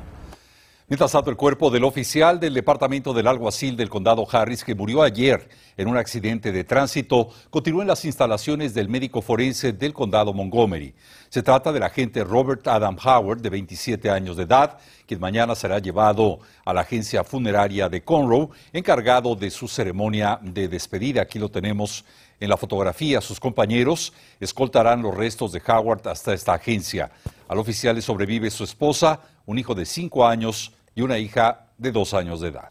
Mientras 0.90 1.14
tanto, 1.14 1.30
el 1.30 1.38
cuerpo 1.38 1.70
del 1.70 1.86
oficial 1.86 2.42
del 2.42 2.54
Departamento 2.54 3.14
del 3.14 3.28
Alguacil 3.28 3.78
del 3.78 3.90
Condado 3.90 4.28
Harris, 4.30 4.66
que 4.66 4.76
murió 4.76 5.02
ayer 5.02 5.48
en 5.78 5.88
un 5.88 5.96
accidente 5.96 6.52
de 6.52 6.66
tránsito, 6.66 7.30
continúa 7.50 7.84
en 7.84 7.88
las 7.88 8.04
instalaciones 8.04 8.74
del 8.74 8.90
médico 8.90 9.22
forense 9.22 9.72
del 9.72 9.94
Condado 9.94 10.34
Montgomery. 10.34 10.94
Se 11.30 11.42
trata 11.42 11.72
del 11.72 11.84
agente 11.84 12.26
Robert 12.26 12.68
Adam 12.68 12.98
Howard, 13.02 13.42
de 13.42 13.50
27 13.50 14.10
años 14.10 14.36
de 14.36 14.44
edad, 14.44 14.78
quien 15.08 15.22
mañana 15.22 15.56
será 15.56 15.80
llevado 15.80 16.40
a 16.66 16.74
la 16.74 16.82
agencia 16.82 17.24
funeraria 17.24 17.88
de 17.88 18.04
Conroe, 18.04 18.50
encargado 18.74 19.36
de 19.38 19.52
su 19.52 19.70
ceremonia 19.70 20.38
de 20.42 20.68
despedida. 20.68 21.22
Aquí 21.22 21.40
lo 21.40 21.50
tenemos 21.50 22.04
en 22.42 22.50
la 22.50 22.58
fotografía. 22.58 23.22
Sus 23.22 23.40
compañeros 23.40 24.12
escoltarán 24.42 25.02
los 25.02 25.16
restos 25.16 25.54
de 25.54 25.62
Howard 25.66 26.06
hasta 26.10 26.34
esta 26.34 26.54
agencia. 26.54 27.10
Al 27.48 27.58
oficial 27.58 27.96
le 27.96 28.02
sobrevive 28.02 28.52
su 28.52 28.66
esposa, 28.66 29.22
un 29.46 29.60
hijo 29.60 29.76
de 29.76 29.86
cinco 29.86 30.26
años 30.26 30.74
y 30.96 31.02
una 31.02 31.18
hija 31.18 31.68
de 31.78 31.92
dos 31.92 32.14
años 32.14 32.42
de 32.42 32.50
edad. 32.50 32.70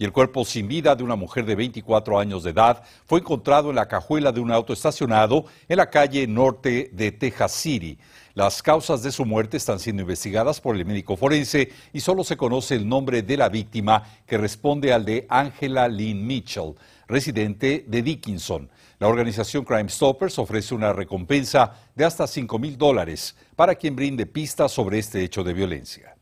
y 0.00 0.04
el 0.06 0.12
cuerpo 0.12 0.46
sin 0.46 0.66
vida 0.66 0.96
de 0.96 1.04
una 1.04 1.14
mujer 1.14 1.44
de 1.44 1.54
24 1.54 2.18
años 2.18 2.42
de 2.42 2.52
edad 2.52 2.82
fue 3.04 3.20
encontrado 3.20 3.68
en 3.68 3.76
la 3.76 3.86
cajuela 3.86 4.32
de 4.32 4.40
un 4.40 4.50
auto 4.50 4.72
estacionado 4.72 5.44
en 5.68 5.76
la 5.76 5.90
calle 5.90 6.26
norte 6.26 6.88
de 6.94 7.12
Texas 7.12 7.52
City. 7.52 7.98
Las 8.32 8.62
causas 8.62 9.02
de 9.02 9.12
su 9.12 9.26
muerte 9.26 9.58
están 9.58 9.78
siendo 9.78 10.00
investigadas 10.00 10.58
por 10.58 10.74
el 10.74 10.86
médico 10.86 11.18
forense 11.18 11.70
y 11.92 12.00
solo 12.00 12.24
se 12.24 12.38
conoce 12.38 12.76
el 12.76 12.88
nombre 12.88 13.20
de 13.20 13.36
la 13.36 13.50
víctima 13.50 14.04
que 14.26 14.38
responde 14.38 14.90
al 14.94 15.04
de 15.04 15.26
Angela 15.28 15.86
Lynn 15.86 16.26
Mitchell, 16.26 16.76
residente 17.10 17.84
de 17.86 18.02
Dickinson. 18.02 18.70
La 18.98 19.08
organización 19.08 19.64
Crime 19.64 19.88
Stoppers 19.88 20.38
ofrece 20.38 20.74
una 20.74 20.92
recompensa 20.92 21.74
de 21.94 22.04
hasta 22.04 22.26
5 22.26 22.58
mil 22.58 22.78
dólares 22.78 23.36
para 23.56 23.74
quien 23.74 23.96
brinde 23.96 24.26
pistas 24.26 24.72
sobre 24.72 24.98
este 24.98 25.22
hecho 25.22 25.44
de 25.44 25.52
violencia. 25.52 26.16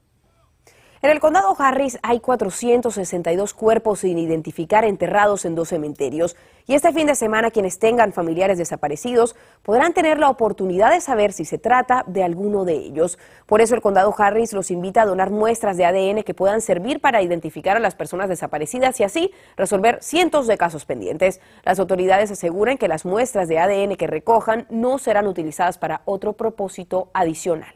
En 1.00 1.11
el 1.11 1.21
condado 1.21 1.55
Harris 1.57 1.97
hay 2.02 2.19
462 2.19 3.55
cuerpos 3.55 4.00
sin 4.00 4.19
identificar 4.19 4.85
enterrados 4.85 5.45
en 5.45 5.55
dos 5.55 5.69
cementerios 5.69 6.35
y 6.67 6.75
este 6.75 6.93
fin 6.93 7.07
de 7.07 7.14
semana 7.14 7.52
quienes 7.52 7.78
tengan 7.78 8.12
familiares 8.12 8.59
desaparecidos 8.59 9.37
podrán 9.62 9.95
tener 9.95 10.19
la 10.19 10.28
oportunidad 10.28 10.90
de 10.90 11.00
saber 11.00 11.33
si 11.33 11.45
se 11.45 11.57
trata 11.57 12.02
de 12.09 12.25
alguno 12.25 12.64
de 12.64 12.75
ellos. 12.75 13.17
Por 13.47 13.61
eso 13.61 13.76
el 13.76 13.81
condado 13.81 14.12
Harris 14.19 14.52
los 14.52 14.73
invita 14.73 15.02
a 15.02 15.07
donar 15.07 15.31
muestras 15.31 15.76
de 15.76 15.85
ADN 15.85 16.25
que 16.25 16.35
puedan 16.35 16.61
servir 16.61 17.00
para 17.00 17.23
identificar 17.23 17.76
a 17.76 17.81
las 17.81 17.95
personas 17.95 18.28
desaparecidas 18.28 18.99
y 18.99 19.05
así 19.05 19.31
resolver 19.57 19.99
cientos 20.02 20.49
de 20.49 20.59
casos 20.59 20.85
pendientes. 20.85 21.40
Las 21.62 21.78
autoridades 21.78 22.33
aseguran 22.33 22.76
que 22.76 22.88
las 22.88 23.05
muestras 23.05 23.47
de 23.47 23.61
ADN 23.61 23.95
que 23.95 24.09
recojan 24.09 24.67
no 24.69 24.99
serán 24.99 25.28
utilizadas 25.28 25.78
para 25.78 26.02
otro 26.07 26.33
propósito 26.33 27.09
adicional. 27.14 27.73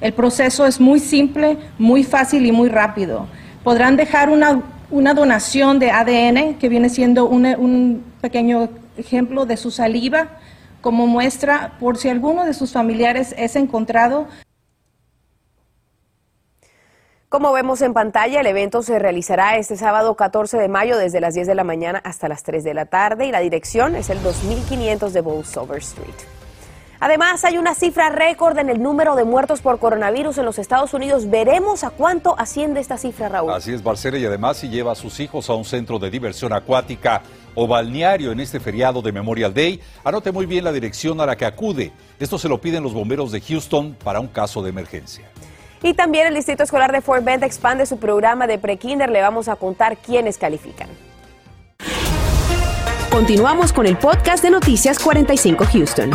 El 0.00 0.12
proceso 0.12 0.66
es 0.66 0.80
muy 0.80 1.00
simple, 1.00 1.58
muy 1.78 2.04
fácil 2.04 2.46
y 2.46 2.52
muy 2.52 2.68
rápido. 2.68 3.26
Podrán 3.62 3.96
dejar 3.96 4.30
una, 4.30 4.62
donación 5.14 5.78
de 5.78 5.90
ADN, 5.90 6.54
que 6.58 6.68
viene 6.68 6.88
siendo 6.88 7.26
un 7.26 8.04
pequeño 8.20 8.68
ejemplo 8.96 9.46
de 9.46 9.56
su 9.56 9.70
saliva, 9.70 10.28
como 10.80 11.06
muestra 11.06 11.74
por 11.78 11.96
si 11.96 12.08
alguno 12.08 12.44
de 12.44 12.54
sus 12.54 12.72
familiares 12.72 13.34
es 13.38 13.56
encontrado. 13.56 14.26
Como 17.28 17.52
vemos 17.52 17.80
en 17.80 17.94
pantalla, 17.94 18.40
el 18.40 18.46
evento 18.46 18.82
se 18.82 18.98
realizará 18.98 19.56
este 19.56 19.76
sábado 19.76 20.14
14 20.16 20.58
de 20.58 20.68
mayo 20.68 20.98
desde 20.98 21.20
las 21.20 21.32
10 21.34 21.46
de 21.46 21.54
la 21.54 21.64
mañana 21.64 21.98
hasta 22.04 22.28
las 22.28 22.42
3 22.42 22.62
de 22.62 22.74
la 22.74 22.86
tarde 22.86 23.26
y 23.26 23.32
la 23.32 23.40
dirección 23.40 23.96
es 23.96 24.10
el 24.10 24.22
2500 24.22 25.14
de 25.14 25.20
Bolsover 25.22 25.78
Street. 25.78 26.41
Además, 27.02 27.44
hay 27.44 27.58
una 27.58 27.74
cifra 27.74 28.10
récord 28.10 28.56
en 28.58 28.70
el 28.70 28.80
número 28.80 29.16
de 29.16 29.24
muertos 29.24 29.60
por 29.60 29.80
coronavirus 29.80 30.38
en 30.38 30.44
los 30.44 30.60
Estados 30.60 30.94
Unidos. 30.94 31.28
Veremos 31.28 31.82
a 31.82 31.90
cuánto 31.90 32.38
asciende 32.38 32.78
esta 32.78 32.96
cifra, 32.96 33.28
Raúl. 33.28 33.52
Así 33.52 33.72
es, 33.72 33.82
Barcela, 33.82 34.18
y 34.18 34.24
además 34.24 34.58
si 34.58 34.68
lleva 34.68 34.92
a 34.92 34.94
sus 34.94 35.18
hijos 35.18 35.50
a 35.50 35.54
un 35.54 35.64
centro 35.64 35.98
de 35.98 36.10
diversión 36.10 36.52
acuática 36.52 37.22
o 37.56 37.66
balneario 37.66 38.30
en 38.30 38.38
este 38.38 38.60
feriado 38.60 39.02
de 39.02 39.10
Memorial 39.10 39.52
Day, 39.52 39.80
anote 40.04 40.30
muy 40.30 40.46
bien 40.46 40.62
la 40.62 40.70
dirección 40.70 41.20
a 41.20 41.26
la 41.26 41.34
que 41.34 41.44
acude. 41.44 41.90
Esto 42.20 42.38
se 42.38 42.48
lo 42.48 42.60
piden 42.60 42.84
los 42.84 42.94
bomberos 42.94 43.32
de 43.32 43.40
Houston 43.40 43.96
para 44.04 44.20
un 44.20 44.28
caso 44.28 44.62
de 44.62 44.70
emergencia. 44.70 45.28
Y 45.82 45.94
también 45.94 46.28
el 46.28 46.36
Distrito 46.36 46.62
Escolar 46.62 46.92
de 46.92 47.00
Fort 47.00 47.24
Bend 47.24 47.42
expande 47.42 47.84
su 47.84 47.98
programa 47.98 48.46
de 48.46 48.58
pre-kinder. 48.58 49.10
Le 49.10 49.22
vamos 49.22 49.48
a 49.48 49.56
contar 49.56 49.96
quiénes 49.96 50.38
califican. 50.38 50.88
Continuamos 53.10 53.72
con 53.72 53.86
el 53.86 53.96
podcast 53.96 54.44
de 54.44 54.50
Noticias 54.50 55.00
45 55.00 55.64
Houston. 55.72 56.12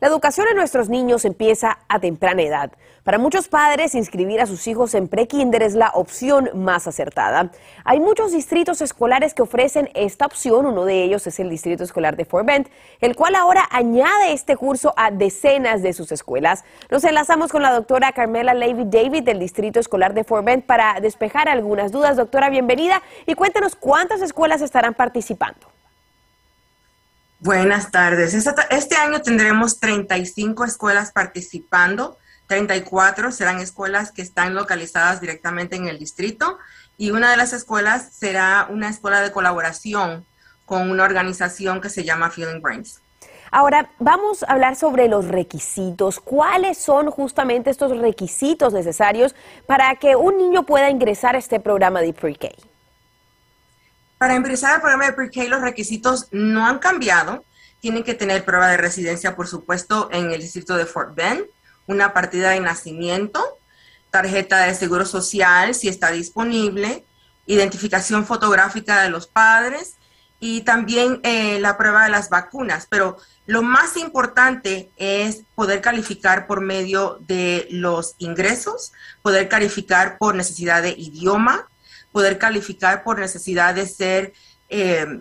La 0.00 0.06
educación 0.06 0.46
de 0.46 0.54
nuestros 0.54 0.88
niños 0.88 1.24
empieza 1.24 1.80
a 1.88 1.98
temprana 1.98 2.42
edad. 2.42 2.70
Para 3.02 3.18
muchos 3.18 3.48
padres, 3.48 3.96
inscribir 3.96 4.40
a 4.40 4.46
sus 4.46 4.68
hijos 4.68 4.94
en 4.94 5.08
pre-kinder 5.08 5.60
es 5.60 5.74
la 5.74 5.90
opción 5.92 6.50
más 6.54 6.86
acertada. 6.86 7.50
Hay 7.82 7.98
muchos 7.98 8.30
distritos 8.30 8.80
escolares 8.80 9.34
que 9.34 9.42
ofrecen 9.42 9.90
esta 9.94 10.26
opción. 10.26 10.66
Uno 10.66 10.84
de 10.84 11.02
ellos 11.02 11.26
es 11.26 11.40
el 11.40 11.50
Distrito 11.50 11.82
Escolar 11.82 12.16
de 12.16 12.26
Fort 12.26 12.46
Bend, 12.46 12.68
el 13.00 13.16
cual 13.16 13.34
ahora 13.34 13.66
añade 13.72 14.32
este 14.32 14.56
curso 14.56 14.94
a 14.96 15.10
decenas 15.10 15.82
de 15.82 15.92
sus 15.92 16.12
escuelas. 16.12 16.64
Nos 16.90 17.02
enlazamos 17.02 17.50
con 17.50 17.62
la 17.62 17.72
doctora 17.72 18.12
Carmela 18.12 18.54
Levy 18.54 18.84
David 18.84 19.24
del 19.24 19.40
Distrito 19.40 19.80
Escolar 19.80 20.14
de 20.14 20.22
Fort 20.22 20.44
Bend 20.44 20.62
para 20.62 21.00
despejar 21.00 21.48
algunas 21.48 21.90
dudas. 21.90 22.16
Doctora, 22.16 22.50
bienvenida 22.50 23.02
y 23.26 23.34
cuéntanos 23.34 23.74
cuántas 23.74 24.22
escuelas 24.22 24.62
estarán 24.62 24.94
participando. 24.94 25.77
Buenas 27.40 27.92
tardes. 27.92 28.34
Este 28.34 28.96
año 28.96 29.22
tendremos 29.22 29.78
35 29.78 30.64
escuelas 30.64 31.12
participando, 31.12 32.18
34 32.48 33.30
serán 33.30 33.60
escuelas 33.60 34.10
que 34.10 34.22
están 34.22 34.56
localizadas 34.56 35.20
directamente 35.20 35.76
en 35.76 35.86
el 35.86 36.00
distrito 36.00 36.58
y 36.96 37.12
una 37.12 37.30
de 37.30 37.36
las 37.36 37.52
escuelas 37.52 38.08
será 38.12 38.66
una 38.70 38.88
escuela 38.88 39.20
de 39.20 39.30
colaboración 39.30 40.26
con 40.66 40.90
una 40.90 41.04
organización 41.04 41.80
que 41.80 41.90
se 41.90 42.02
llama 42.02 42.30
Feeling 42.30 42.60
Brains. 42.60 43.00
Ahora, 43.52 43.88
vamos 44.00 44.42
a 44.42 44.52
hablar 44.52 44.74
sobre 44.74 45.06
los 45.08 45.28
requisitos. 45.28 46.18
¿Cuáles 46.18 46.76
son 46.76 47.08
justamente 47.10 47.70
estos 47.70 47.96
requisitos 47.96 48.72
necesarios 48.72 49.36
para 49.64 49.94
que 49.94 50.16
un 50.16 50.36
niño 50.36 50.64
pueda 50.64 50.90
ingresar 50.90 51.36
a 51.36 51.38
este 51.38 51.60
programa 51.60 52.00
de 52.00 52.12
pre-K? 52.12 52.48
Para 54.18 54.34
empezar 54.34 54.74
el 54.74 54.80
programa 54.80 55.06
de 55.06 55.12
pre-K, 55.12 55.44
los 55.44 55.60
requisitos 55.60 56.26
no 56.32 56.66
han 56.66 56.80
cambiado. 56.80 57.44
Tienen 57.80 58.02
que 58.02 58.14
tener 58.14 58.44
prueba 58.44 58.68
de 58.68 58.76
residencia, 58.76 59.36
por 59.36 59.46
supuesto, 59.46 60.08
en 60.12 60.32
el 60.32 60.40
distrito 60.40 60.76
de 60.76 60.86
Fort 60.86 61.14
Bend, 61.14 61.44
una 61.86 62.12
partida 62.12 62.50
de 62.50 62.60
nacimiento, 62.60 63.40
tarjeta 64.10 64.66
de 64.66 64.74
seguro 64.74 65.06
social, 65.06 65.74
si 65.74 65.88
está 65.88 66.10
disponible, 66.10 67.04
identificación 67.46 68.26
fotográfica 68.26 69.02
de 69.02 69.10
los 69.10 69.28
padres 69.28 69.94
y 70.40 70.62
también 70.62 71.20
eh, 71.22 71.60
la 71.60 71.76
prueba 71.78 72.04
de 72.04 72.10
las 72.10 72.28
vacunas. 72.28 72.86
Pero 72.90 73.18
lo 73.46 73.62
más 73.62 73.96
importante 73.96 74.90
es 74.96 75.42
poder 75.54 75.80
calificar 75.80 76.48
por 76.48 76.60
medio 76.60 77.18
de 77.20 77.68
los 77.70 78.16
ingresos, 78.18 78.92
poder 79.22 79.48
calificar 79.48 80.18
por 80.18 80.34
necesidad 80.34 80.82
de 80.82 80.90
idioma, 80.90 81.68
poder 82.18 82.36
calificar 82.36 83.04
por 83.04 83.20
necesidad 83.20 83.76
de 83.76 83.86
ser 83.86 84.32
eh, 84.68 85.20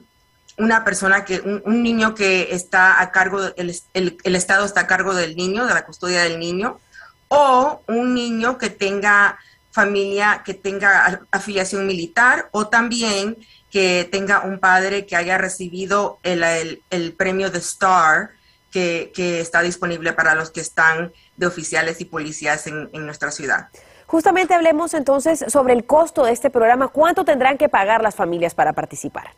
una 0.58 0.84
persona 0.84 1.24
que, 1.26 1.40
un, 1.42 1.84
niño 1.84 2.16
que 2.16 2.56
está 2.56 3.00
a 3.00 3.12
cargo, 3.12 3.40
el, 3.56 3.80
el, 3.94 4.36
Estado 4.36 4.66
está 4.66 4.82
a 4.82 4.88
cargo 4.88 5.14
del 5.14 5.36
niño, 5.36 5.68
de 5.68 5.76
la 5.76 5.86
custodia 5.86 6.24
del 6.24 6.40
niño, 6.40 6.80
o 7.28 7.84
un 7.86 8.16
niño 8.16 8.58
que 8.58 8.72
tenga 8.72 9.38
familia, 9.70 10.42
que 10.44 10.56
tenga 10.56 11.22
afiliación 11.30 11.86
militar, 11.86 12.50
o 12.50 12.68
también 12.68 13.38
que 13.70 14.10
tenga 14.12 14.40
un 14.40 14.58
padre 14.58 15.06
que 15.06 15.16
haya 15.16 15.38
recibido 15.38 16.18
el, 16.24 17.14
premio 17.16 17.52
de 17.52 17.62
STAR, 17.62 18.32
que, 18.72 19.12
está 19.40 19.62
disponible 19.62 20.14
para 20.14 20.34
los 20.34 20.50
que 20.50 20.62
están 20.62 21.14
de 21.36 21.46
oficiales 21.46 22.02
y 22.02 22.06
policías 22.06 22.66
en 22.66 23.06
nuestra 23.06 23.30
ciudad. 23.30 23.70
Justamente 24.08 24.54
hablemos 24.54 24.94
entonces 24.94 25.44
sobre 25.50 25.74
el 25.74 25.86
costo 25.86 26.26
de 26.26 26.32
este 26.32 26.50
programa. 26.50 26.88
¿Cuánto 26.88 27.26
tendrán 27.26 27.58
que 27.58 27.70
pagar 27.70 28.02
las 28.02 28.16
familias 28.16 28.56
para 28.56 28.74
participar? 28.74 29.34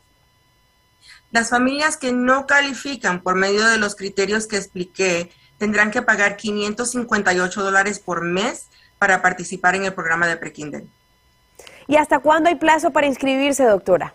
Las 1.32 1.50
familias 1.50 1.98
que 1.98 2.14
no 2.14 2.48
califican 2.48 3.22
por 3.22 3.36
medio 3.36 3.68
de 3.68 3.78
los 3.78 3.96
criterios 3.96 4.48
que 4.48 4.58
expliqué 4.58 5.32
tendrán 5.58 5.92
que 5.92 6.02
pagar 6.02 6.38
558 6.38 7.64
dólares 7.64 8.00
por 8.00 8.24
mes 8.24 8.68
para 9.00 9.22
participar 9.22 9.76
en 9.76 9.86
el 9.86 9.94
programa 9.94 10.28
de 10.28 10.38
Prekinder. 10.38 10.84
¿Y 11.88 11.96
hasta 11.96 12.20
cuándo 12.20 12.50
hay 12.50 12.56
plazo 12.56 12.92
para 12.92 13.08
inscribirse, 13.08 13.64
doctora? 13.64 14.14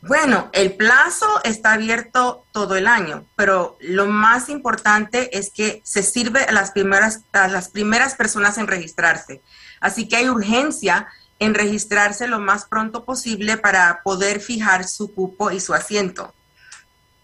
Bueno, 0.00 0.48
el 0.52 0.74
plazo 0.74 1.26
está 1.42 1.72
abierto 1.72 2.44
todo 2.52 2.76
el 2.76 2.86
año, 2.86 3.24
pero 3.34 3.76
lo 3.80 4.06
más 4.06 4.48
importante 4.48 5.36
es 5.36 5.50
que 5.50 5.80
se 5.84 6.04
sirve 6.04 6.44
a 6.44 6.52
las 6.52 6.70
primeras, 6.70 7.22
a 7.32 7.48
las 7.48 7.68
primeras 7.68 8.14
personas 8.14 8.58
en 8.58 8.68
registrarse. 8.68 9.42
Así 9.80 10.08
que 10.08 10.16
hay 10.16 10.28
urgencia 10.28 11.08
en 11.40 11.54
registrarse 11.54 12.28
lo 12.28 12.38
más 12.38 12.64
pronto 12.64 13.04
posible 13.04 13.56
para 13.56 14.00
poder 14.04 14.40
fijar 14.40 14.84
su 14.86 15.14
cupo 15.14 15.50
y 15.50 15.60
su 15.60 15.74
asiento. 15.74 16.32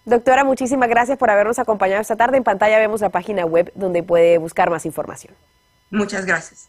Doctora, 0.05 0.45
muchísimas 0.45 0.89
gracias 0.89 1.17
por 1.17 1.31
habernos 1.31 1.59
acompañado 1.59 2.03
esta 2.03 2.17
tarde. 2.17 2.37
En 2.37 2.45
pantalla 2.45 2.79
vemos 2.79 3.01
la 3.01 3.09
página 3.09 3.47
web 3.47 3.73
donde 3.75 4.03
puede 4.03 4.39
buscar 4.39 4.69
más 4.69 4.85
información. 4.85 5.35
Muchas 5.91 6.27
gracias. 6.27 6.69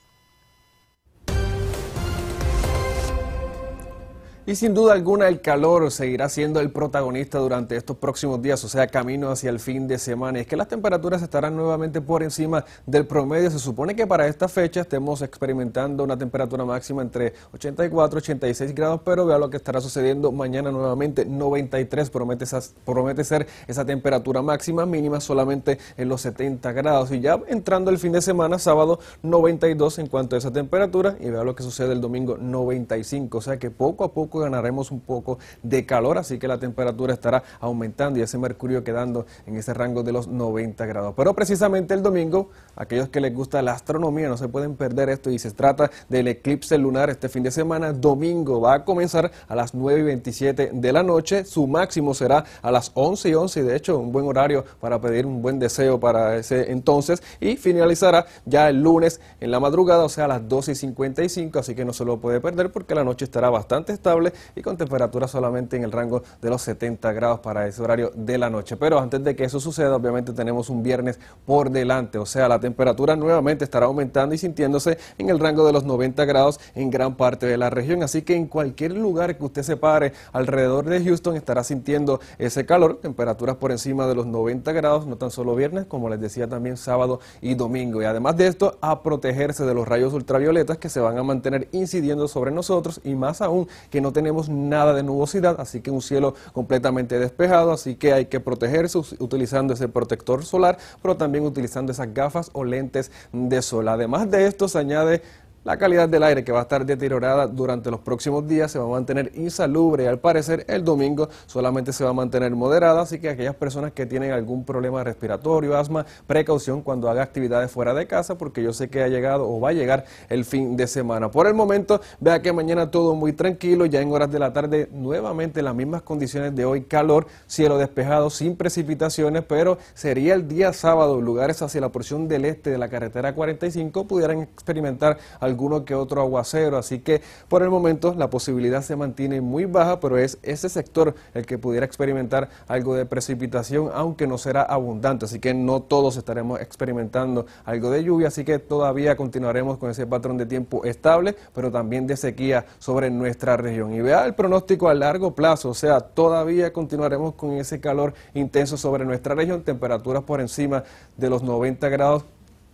Y 4.47 4.53
sin 4.53 4.75
duda 4.75 4.93
alguna 4.93 5.27
el 5.27 5.41
calor 5.41 5.89
seguirá 5.89 6.29
siendo 6.29 6.59
el 6.59 6.69
protagonista 6.69 7.39
durante 7.39 7.75
estos 7.75 7.97
próximos 7.97 8.43
días, 8.43 8.63
o 8.63 8.69
sea, 8.69 8.85
camino 8.85 9.31
hacia 9.31 9.49
el 9.49 9.59
fin 9.59 9.87
de 9.87 9.97
semana. 9.97 10.37
Y 10.37 10.41
es 10.41 10.47
que 10.47 10.55
las 10.55 10.67
temperaturas 10.67 11.23
estarán 11.23 11.55
nuevamente 11.55 11.99
por 11.99 12.21
encima 12.21 12.63
del 12.85 13.07
promedio. 13.07 13.49
Se 13.49 13.57
supone 13.57 13.95
que 13.95 14.05
para 14.05 14.27
esta 14.27 14.47
fecha 14.47 14.81
estemos 14.81 15.23
experimentando 15.23 16.03
una 16.03 16.15
temperatura 16.15 16.63
máxima 16.63 17.01
entre 17.01 17.33
84 17.55 18.19
y 18.19 18.21
86 18.21 18.75
grados, 18.75 19.01
pero 19.03 19.25
vea 19.25 19.39
lo 19.39 19.49
que 19.49 19.57
estará 19.57 19.81
sucediendo 19.81 20.31
mañana 20.31 20.71
nuevamente. 20.71 21.25
93 21.25 22.11
promete, 22.11 22.45
promete 22.85 23.23
ser 23.23 23.47
esa 23.65 23.83
temperatura 23.83 24.43
máxima, 24.43 24.85
mínima 24.85 25.21
solamente 25.21 25.79
en 25.97 26.07
los 26.07 26.21
70 26.21 26.71
grados. 26.71 27.11
Y 27.11 27.19
ya 27.19 27.41
entrando 27.47 27.89
el 27.89 27.97
fin 27.97 28.11
de 28.11 28.21
semana, 28.21 28.59
sábado 28.59 28.99
92 29.23 29.97
en 29.97 30.05
cuanto 30.05 30.35
a 30.35 30.37
esa 30.37 30.53
temperatura, 30.53 31.17
y 31.19 31.31
vea 31.31 31.43
lo 31.43 31.55
que 31.55 31.63
sucede 31.63 31.93
el 31.93 32.01
domingo 32.01 32.37
95. 32.37 33.39
O 33.39 33.41
sea 33.41 33.57
que 33.57 33.71
poco 33.71 34.03
a 34.03 34.13
poco 34.13 34.34
ganaremos 34.39 34.91
un 34.91 34.99
poco 34.99 35.39
de 35.63 35.85
calor, 35.85 36.17
así 36.17 36.37
que 36.37 36.47
la 36.47 36.57
temperatura 36.57 37.13
estará 37.13 37.43
aumentando 37.59 38.19
y 38.19 38.21
ese 38.21 38.37
mercurio 38.37 38.83
quedando 38.83 39.25
en 39.45 39.57
ese 39.57 39.73
rango 39.73 40.03
de 40.03 40.11
los 40.11 40.27
90 40.27 40.85
grados. 40.85 41.13
Pero 41.15 41.33
precisamente 41.33 41.93
el 41.93 42.01
domingo, 42.01 42.49
aquellos 42.75 43.09
que 43.09 43.21
les 43.21 43.33
gusta 43.33 43.61
la 43.61 43.73
astronomía 43.73 44.29
no 44.29 44.37
se 44.37 44.47
pueden 44.47 44.75
perder 44.75 45.09
esto 45.09 45.29
y 45.29 45.39
se 45.39 45.51
trata 45.51 45.91
del 46.09 46.27
eclipse 46.27 46.77
lunar 46.77 47.09
este 47.09 47.29
fin 47.29 47.43
de 47.43 47.51
semana. 47.51 47.93
Domingo 47.93 48.61
va 48.61 48.75
a 48.75 48.85
comenzar 48.85 49.31
a 49.47 49.55
las 49.55 49.73
9 49.73 49.99
y 49.99 50.03
27 50.03 50.71
de 50.73 50.91
la 50.93 51.03
noche, 51.03 51.45
su 51.45 51.67
máximo 51.67 52.13
será 52.13 52.43
a 52.61 52.71
las 52.71 52.91
11 52.93 53.29
y 53.29 53.33
11, 53.33 53.63
de 53.63 53.75
hecho 53.75 53.99
un 53.99 54.11
buen 54.11 54.25
horario 54.25 54.65
para 54.79 54.99
pedir 54.99 55.25
un 55.25 55.41
buen 55.41 55.59
deseo 55.59 55.99
para 55.99 56.37
ese 56.37 56.71
entonces 56.71 57.21
y 57.39 57.57
finalizará 57.57 58.25
ya 58.45 58.69
el 58.69 58.81
lunes 58.81 59.19
en 59.39 59.51
la 59.51 59.59
madrugada, 59.59 60.03
o 60.03 60.09
sea 60.09 60.25
a 60.25 60.27
las 60.27 60.47
12 60.47 60.71
y 60.71 60.75
55, 60.75 61.59
así 61.59 61.75
que 61.75 61.85
no 61.85 61.93
se 61.93 62.05
lo 62.05 62.19
puede 62.19 62.41
perder 62.41 62.71
porque 62.71 62.95
la 62.95 63.03
noche 63.03 63.25
estará 63.25 63.49
bastante 63.49 63.93
estable 63.93 64.24
y 64.55 64.61
con 64.61 64.77
temperaturas 64.77 65.31
solamente 65.31 65.75
en 65.77 65.83
el 65.83 65.91
rango 65.91 66.23
de 66.41 66.49
los 66.49 66.61
70 66.61 67.11
grados 67.13 67.39
para 67.39 67.67
ese 67.67 67.81
horario 67.81 68.11
de 68.15 68.37
la 68.37 68.49
noche. 68.49 68.77
Pero 68.77 68.99
antes 68.99 69.23
de 69.23 69.35
que 69.35 69.43
eso 69.43 69.59
suceda, 69.59 69.95
obviamente 69.95 70.33
tenemos 70.33 70.69
un 70.69 70.83
viernes 70.83 71.19
por 71.45 71.69
delante, 71.69 72.17
o 72.17 72.25
sea, 72.25 72.47
la 72.47 72.59
temperatura 72.59 73.15
nuevamente 73.15 73.63
estará 73.63 73.85
aumentando 73.85 74.35
y 74.35 74.37
sintiéndose 74.37 74.97
en 75.17 75.29
el 75.29 75.39
rango 75.39 75.65
de 75.65 75.73
los 75.73 75.83
90 75.83 76.25
grados 76.25 76.59
en 76.73 76.89
gran 76.89 77.15
parte 77.15 77.45
de 77.45 77.57
la 77.57 77.69
región. 77.69 78.03
Así 78.03 78.21
que 78.21 78.35
en 78.35 78.47
cualquier 78.47 78.93
lugar 78.93 79.37
que 79.37 79.43
usted 79.43 79.63
se 79.63 79.77
pare 79.77 80.13
alrededor 80.31 80.85
de 80.85 81.03
Houston 81.03 81.35
estará 81.35 81.63
sintiendo 81.63 82.19
ese 82.37 82.65
calor, 82.65 82.99
temperaturas 83.01 83.55
por 83.57 83.71
encima 83.71 84.07
de 84.07 84.15
los 84.15 84.25
90 84.25 84.71
grados, 84.71 85.05
no 85.07 85.17
tan 85.17 85.31
solo 85.31 85.55
viernes, 85.55 85.85
como 85.85 86.09
les 86.09 86.19
decía 86.19 86.47
también 86.47 86.77
sábado 86.77 87.19
y 87.41 87.55
domingo. 87.55 88.01
Y 88.01 88.05
además 88.05 88.37
de 88.37 88.47
esto, 88.47 88.77
a 88.81 89.01
protegerse 89.03 89.65
de 89.65 89.73
los 89.73 89.87
rayos 89.87 90.13
ultravioletas 90.13 90.77
que 90.77 90.89
se 90.89 90.99
van 90.99 91.17
a 91.17 91.23
mantener 91.23 91.67
incidiendo 91.71 92.27
sobre 92.27 92.51
nosotros 92.51 93.01
y 93.03 93.15
más 93.15 93.41
aún 93.41 93.67
que 93.89 94.01
no 94.01 94.11
tenemos 94.15 94.47
nada 94.47 94.93
de 94.93 95.03
nubosidad, 95.03 95.59
así 95.59 95.81
que 95.81 95.91
un 95.91 96.01
cielo 96.01 96.35
completamente 96.53 97.19
despejado, 97.19 97.73
así 97.73 97.95
que 97.95 98.13
hay 98.13 98.27
que 98.27 98.39
protegerse 98.39 98.97
utilizando 99.19 99.73
ese 99.73 99.89
protector 99.89 100.45
solar, 100.45 100.77
pero 101.01 101.17
también 101.17 101.43
utilizando 101.43 101.91
esas 101.91 102.13
gafas 102.13 102.49
o 102.53 102.63
lentes 102.63 103.11
de 103.33 103.61
sol. 103.61 103.89
Además 103.89 104.31
de 104.31 104.47
esto 104.47 104.69
se 104.69 104.79
añade 104.79 105.21
la 105.65 105.77
calidad 105.77 106.07
del 106.07 106.21
aire 106.21 106.43
que 106.43 106.51
va 106.51 106.59
a 106.59 106.61
estar 106.61 106.85
deteriorada 106.85 107.47
durante 107.47 107.89
los 107.89 107.99
próximos 107.99 108.47
días 108.47 108.71
se 108.71 108.77
va 108.77 108.85
a 108.85 108.89
mantener 108.89 109.31
insalubre 109.33 110.07
al 110.07 110.19
parecer 110.19 110.63
el 110.67 110.83
domingo 110.83 111.27
solamente 111.47 111.91
se 111.91 112.03
va 112.03 112.11
a 112.11 112.13
mantener 112.13 112.51
moderada, 112.51 113.01
así 113.01 113.19
que 113.19 113.29
aquellas 113.29 113.55
personas 113.55 113.91
que 113.91 114.05
tienen 114.05 114.31
algún 114.31 114.63
problema 114.63 115.03
respiratorio, 115.03 115.75
asma, 115.75 116.05
precaución 116.27 116.83
cuando 116.83 117.09
haga 117.09 117.23
actividades 117.23 117.71
fuera 117.71 117.95
de 117.95 118.05
casa 118.05 118.37
porque 118.37 118.61
yo 118.61 118.73
sé 118.73 118.89
que 118.89 119.01
ha 119.01 119.07
llegado 119.07 119.49
o 119.49 119.59
va 119.59 119.69
a 119.69 119.73
llegar 119.73 120.05
el 120.29 120.45
fin 120.45 120.77
de 120.77 120.85
semana. 120.85 121.31
Por 121.31 121.47
el 121.47 121.55
momento, 121.55 121.99
vea 122.19 122.43
que 122.43 122.53
mañana 122.53 122.91
todo 122.91 123.15
muy 123.15 123.33
tranquilo, 123.33 123.87
ya 123.87 124.01
en 124.01 124.11
horas 124.11 124.31
de 124.31 124.37
la 124.37 124.53
tarde 124.53 124.87
nuevamente 124.91 125.63
las 125.63 125.73
mismas 125.73 126.03
condiciones 126.03 126.55
de 126.55 126.65
hoy, 126.65 126.83
calor, 126.83 127.25
cielo 127.47 127.79
despejado 127.79 128.29
sin 128.29 128.55
precipitaciones, 128.55 129.43
pero 129.43 129.79
sería 129.95 130.35
el 130.35 130.47
día 130.47 130.73
sábado, 130.73 131.21
lugares 131.21 131.63
hacia 131.63 131.81
la 131.81 131.89
porción 131.89 132.27
del 132.27 132.45
este 132.45 132.69
de 132.69 132.77
la 132.77 132.87
carretera 132.87 133.33
45 133.33 134.07
pudieran 134.07 134.41
experimentar 134.41 135.17
alguno 135.55 135.85
que 135.85 135.95
otro 135.95 136.21
aguacero, 136.21 136.77
así 136.77 136.99
que 136.99 137.21
por 137.47 137.63
el 137.63 137.69
momento 137.69 138.13
la 138.13 138.29
posibilidad 138.29 138.81
se 138.81 138.97
mantiene 138.97 139.39
muy 139.39 139.65
baja, 139.65 140.01
pero 140.01 140.17
es 140.17 140.37
ese 140.43 140.67
sector 140.67 141.15
el 141.33 141.45
que 141.45 141.57
pudiera 141.57 141.85
experimentar 141.85 142.49
algo 142.67 142.93
de 142.93 143.05
precipitación, 143.05 143.89
aunque 143.93 144.27
no 144.27 144.37
será 144.37 144.63
abundante, 144.63 145.25
así 145.25 145.39
que 145.39 145.53
no 145.53 145.81
todos 145.81 146.17
estaremos 146.17 146.59
experimentando 146.59 147.45
algo 147.63 147.89
de 147.89 148.03
lluvia, 148.03 148.27
así 148.27 148.43
que 148.43 148.59
todavía 148.59 149.15
continuaremos 149.15 149.77
con 149.77 149.89
ese 149.89 150.05
patrón 150.05 150.37
de 150.37 150.45
tiempo 150.45 150.83
estable, 150.83 151.35
pero 151.53 151.71
también 151.71 152.05
de 152.05 152.17
sequía 152.17 152.65
sobre 152.77 153.09
nuestra 153.09 153.55
región. 153.55 153.93
Y 153.93 154.01
vea 154.01 154.25
el 154.25 154.35
pronóstico 154.35 154.89
a 154.89 154.93
largo 154.93 155.33
plazo, 155.35 155.69
o 155.69 155.73
sea, 155.73 156.01
todavía 156.01 156.73
continuaremos 156.73 157.35
con 157.35 157.53
ese 157.53 157.79
calor 157.79 158.13
intenso 158.33 158.75
sobre 158.75 159.05
nuestra 159.05 159.35
región, 159.35 159.61
temperaturas 159.63 160.23
por 160.23 160.41
encima 160.41 160.83
de 161.15 161.29
los 161.29 161.43
90 161.43 161.87
grados 161.87 162.25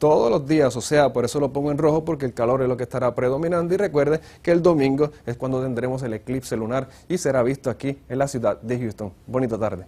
todos 0.02 0.32
los 0.32 0.48
días, 0.48 0.76
o 0.76 0.82
sea, 0.82 1.14
por 1.14 1.26
eso 1.26 1.40
lo 1.40 1.54
pongo 1.54 1.70
en 1.70 1.78
rojo 1.78 2.04
porque 2.04 2.26
el 2.26 2.34
calor 2.34 2.64
es 2.64 2.68
lo 2.68 2.76
que 2.76 2.82
estará 2.82 3.14
predominando 3.14 3.72
y 3.76 3.78
recuerde 3.78 4.20
que 4.42 4.50
el 4.50 4.64
domingo 4.64 5.12
es 5.28 5.38
cuando 5.38 5.62
tendremos 5.62 6.02
el 6.02 6.16
eclipse 6.16 6.58
lunar 6.58 6.90
y 7.08 7.20
será 7.20 7.44
visto 7.44 7.70
aquí 7.70 8.00
en 8.10 8.18
la 8.18 8.28
ciudad 8.28 8.60
de 8.60 8.80
Houston. 8.80 9.14
Bonita 9.28 9.60
tarde. 9.60 9.86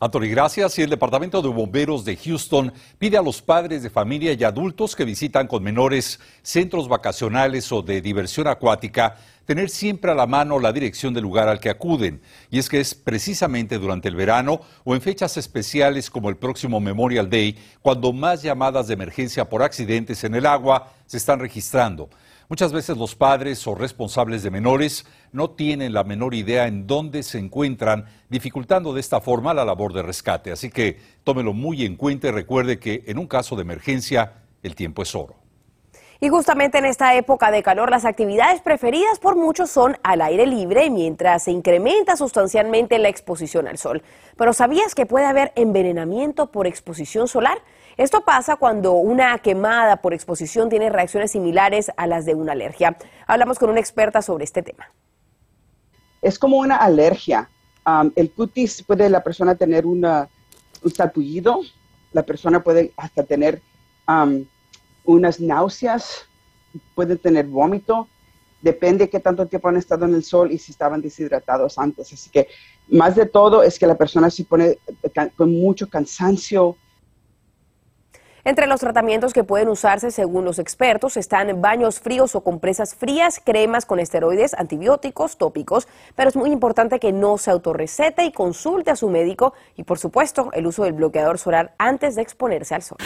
Anthony, 0.00 0.28
gracias. 0.30 0.78
Y 0.78 0.82
el 0.82 0.90
Departamento 0.90 1.42
de 1.42 1.48
Bomberos 1.48 2.02
de 2.06 2.16
Houston 2.16 2.72
pide 2.98 3.18
a 3.18 3.22
los 3.22 3.42
padres 3.42 3.82
de 3.82 3.90
familia 3.90 4.32
y 4.32 4.42
adultos 4.42 4.96
que 4.96 5.04
visitan 5.04 5.48
con 5.48 5.62
menores 5.62 6.18
centros 6.42 6.88
vacacionales 6.88 7.70
o 7.72 7.82
de 7.82 8.00
diversión 8.00 8.46
acuática 8.46 9.16
tener 9.46 9.70
siempre 9.70 10.10
a 10.10 10.14
la 10.14 10.26
mano 10.26 10.58
la 10.58 10.72
dirección 10.72 11.14
del 11.14 11.24
lugar 11.24 11.48
al 11.48 11.60
que 11.60 11.70
acuden. 11.70 12.20
Y 12.50 12.58
es 12.58 12.68
que 12.68 12.80
es 12.80 12.94
precisamente 12.94 13.78
durante 13.78 14.08
el 14.08 14.16
verano 14.16 14.60
o 14.84 14.94
en 14.94 15.00
fechas 15.00 15.36
especiales 15.36 16.10
como 16.10 16.28
el 16.28 16.36
próximo 16.36 16.80
Memorial 16.80 17.28
Day 17.28 17.56
cuando 17.82 18.12
más 18.12 18.42
llamadas 18.42 18.86
de 18.86 18.94
emergencia 18.94 19.48
por 19.48 19.62
accidentes 19.62 20.24
en 20.24 20.34
el 20.34 20.46
agua 20.46 20.92
se 21.06 21.16
están 21.16 21.40
registrando. 21.40 22.08
Muchas 22.48 22.72
veces 22.72 22.98
los 22.98 23.14
padres 23.14 23.66
o 23.66 23.74
responsables 23.74 24.42
de 24.42 24.50
menores 24.50 25.06
no 25.32 25.50
tienen 25.50 25.94
la 25.94 26.04
menor 26.04 26.34
idea 26.34 26.66
en 26.66 26.86
dónde 26.86 27.22
se 27.22 27.38
encuentran, 27.38 28.04
dificultando 28.28 28.92
de 28.92 29.00
esta 29.00 29.20
forma 29.20 29.54
la 29.54 29.64
labor 29.64 29.94
de 29.94 30.02
rescate. 30.02 30.52
Así 30.52 30.70
que 30.70 31.00
tómelo 31.24 31.54
muy 31.54 31.84
en 31.84 31.96
cuenta 31.96 32.28
y 32.28 32.32
recuerde 32.32 32.78
que 32.78 33.02
en 33.06 33.18
un 33.18 33.26
caso 33.26 33.56
de 33.56 33.62
emergencia 33.62 34.34
el 34.62 34.74
tiempo 34.74 35.02
es 35.02 35.14
oro. 35.14 35.43
Y 36.24 36.30
justamente 36.30 36.78
en 36.78 36.86
esta 36.86 37.14
época 37.16 37.50
de 37.50 37.62
calor, 37.62 37.90
las 37.90 38.06
actividades 38.06 38.62
preferidas 38.62 39.18
por 39.18 39.36
muchos 39.36 39.70
son 39.70 39.98
al 40.02 40.22
aire 40.22 40.46
libre, 40.46 40.88
mientras 40.88 41.42
se 41.42 41.50
incrementa 41.50 42.16
sustancialmente 42.16 42.98
la 42.98 43.10
exposición 43.10 43.68
al 43.68 43.76
sol. 43.76 44.02
Pero 44.38 44.54
¿sabías 44.54 44.94
que 44.94 45.04
puede 45.04 45.26
haber 45.26 45.52
envenenamiento 45.54 46.50
por 46.50 46.66
exposición 46.66 47.28
solar? 47.28 47.58
Esto 47.98 48.22
pasa 48.22 48.56
cuando 48.56 48.92
una 48.92 49.36
quemada 49.40 49.96
por 49.98 50.14
exposición 50.14 50.70
tiene 50.70 50.88
reacciones 50.88 51.32
similares 51.32 51.92
a 51.98 52.06
las 52.06 52.24
de 52.24 52.34
una 52.34 52.52
alergia. 52.52 52.96
Hablamos 53.26 53.58
con 53.58 53.68
una 53.68 53.80
experta 53.80 54.22
sobre 54.22 54.44
este 54.44 54.62
tema. 54.62 54.90
Es 56.22 56.38
como 56.38 56.56
una 56.56 56.76
alergia. 56.76 57.50
el 58.16 58.32
cutis 58.32 58.82
puede 58.82 59.10
la 59.10 59.22
persona 59.22 59.56
tener 59.56 59.84
un 59.84 60.06
salpullido, 60.90 61.60
la 62.12 62.22
persona 62.22 62.64
puede 62.64 62.94
hasta 62.96 63.24
tener 63.24 63.60
unas 65.04 65.40
náuseas, 65.40 66.26
pueden 66.94 67.18
tener 67.18 67.46
vómito, 67.46 68.08
depende 68.64 69.04
de 69.04 69.10
qué 69.10 69.20
tanto 69.20 69.46
tiempo 69.46 69.68
han 69.68 69.76
estado 69.76 70.06
en 70.06 70.14
el 70.14 70.24
sol 70.24 70.50
y 70.50 70.58
si 70.58 70.72
estaban 70.72 71.02
deshidratados 71.02 71.78
antes. 71.78 72.12
Así 72.12 72.30
que 72.30 72.48
más 72.88 73.14
de 73.14 73.26
todo 73.26 73.62
es 73.62 73.78
que 73.78 73.86
la 73.86 73.94
persona 73.94 74.30
se 74.30 74.44
pone 74.44 74.78
con 75.36 75.52
mucho 75.52 75.88
cansancio. 75.88 76.76
Entre 78.46 78.66
los 78.66 78.80
tratamientos 78.80 79.32
que 79.32 79.42
pueden 79.42 79.68
usarse 79.68 80.10
según 80.10 80.44
los 80.44 80.58
expertos 80.58 81.16
están 81.16 81.62
baños 81.62 82.00
fríos 82.00 82.34
o 82.34 82.42
compresas 82.42 82.94
frías, 82.94 83.40
cremas 83.42 83.86
con 83.86 84.00
esteroides, 84.00 84.52
antibióticos, 84.54 85.38
tópicos, 85.38 85.88
pero 86.14 86.28
es 86.28 86.36
muy 86.36 86.50
importante 86.50 87.00
que 87.00 87.12
no 87.12 87.38
se 87.38 87.50
autorrecete 87.50 88.24
y 88.24 88.32
consulte 88.32 88.90
a 88.90 88.96
su 88.96 89.08
médico 89.08 89.54
y 89.76 89.84
por 89.84 89.98
supuesto 89.98 90.50
el 90.52 90.66
uso 90.66 90.84
del 90.84 90.92
bloqueador 90.92 91.38
solar 91.38 91.74
antes 91.78 92.16
de 92.16 92.22
exponerse 92.22 92.74
al 92.74 92.82
sol. 92.82 92.98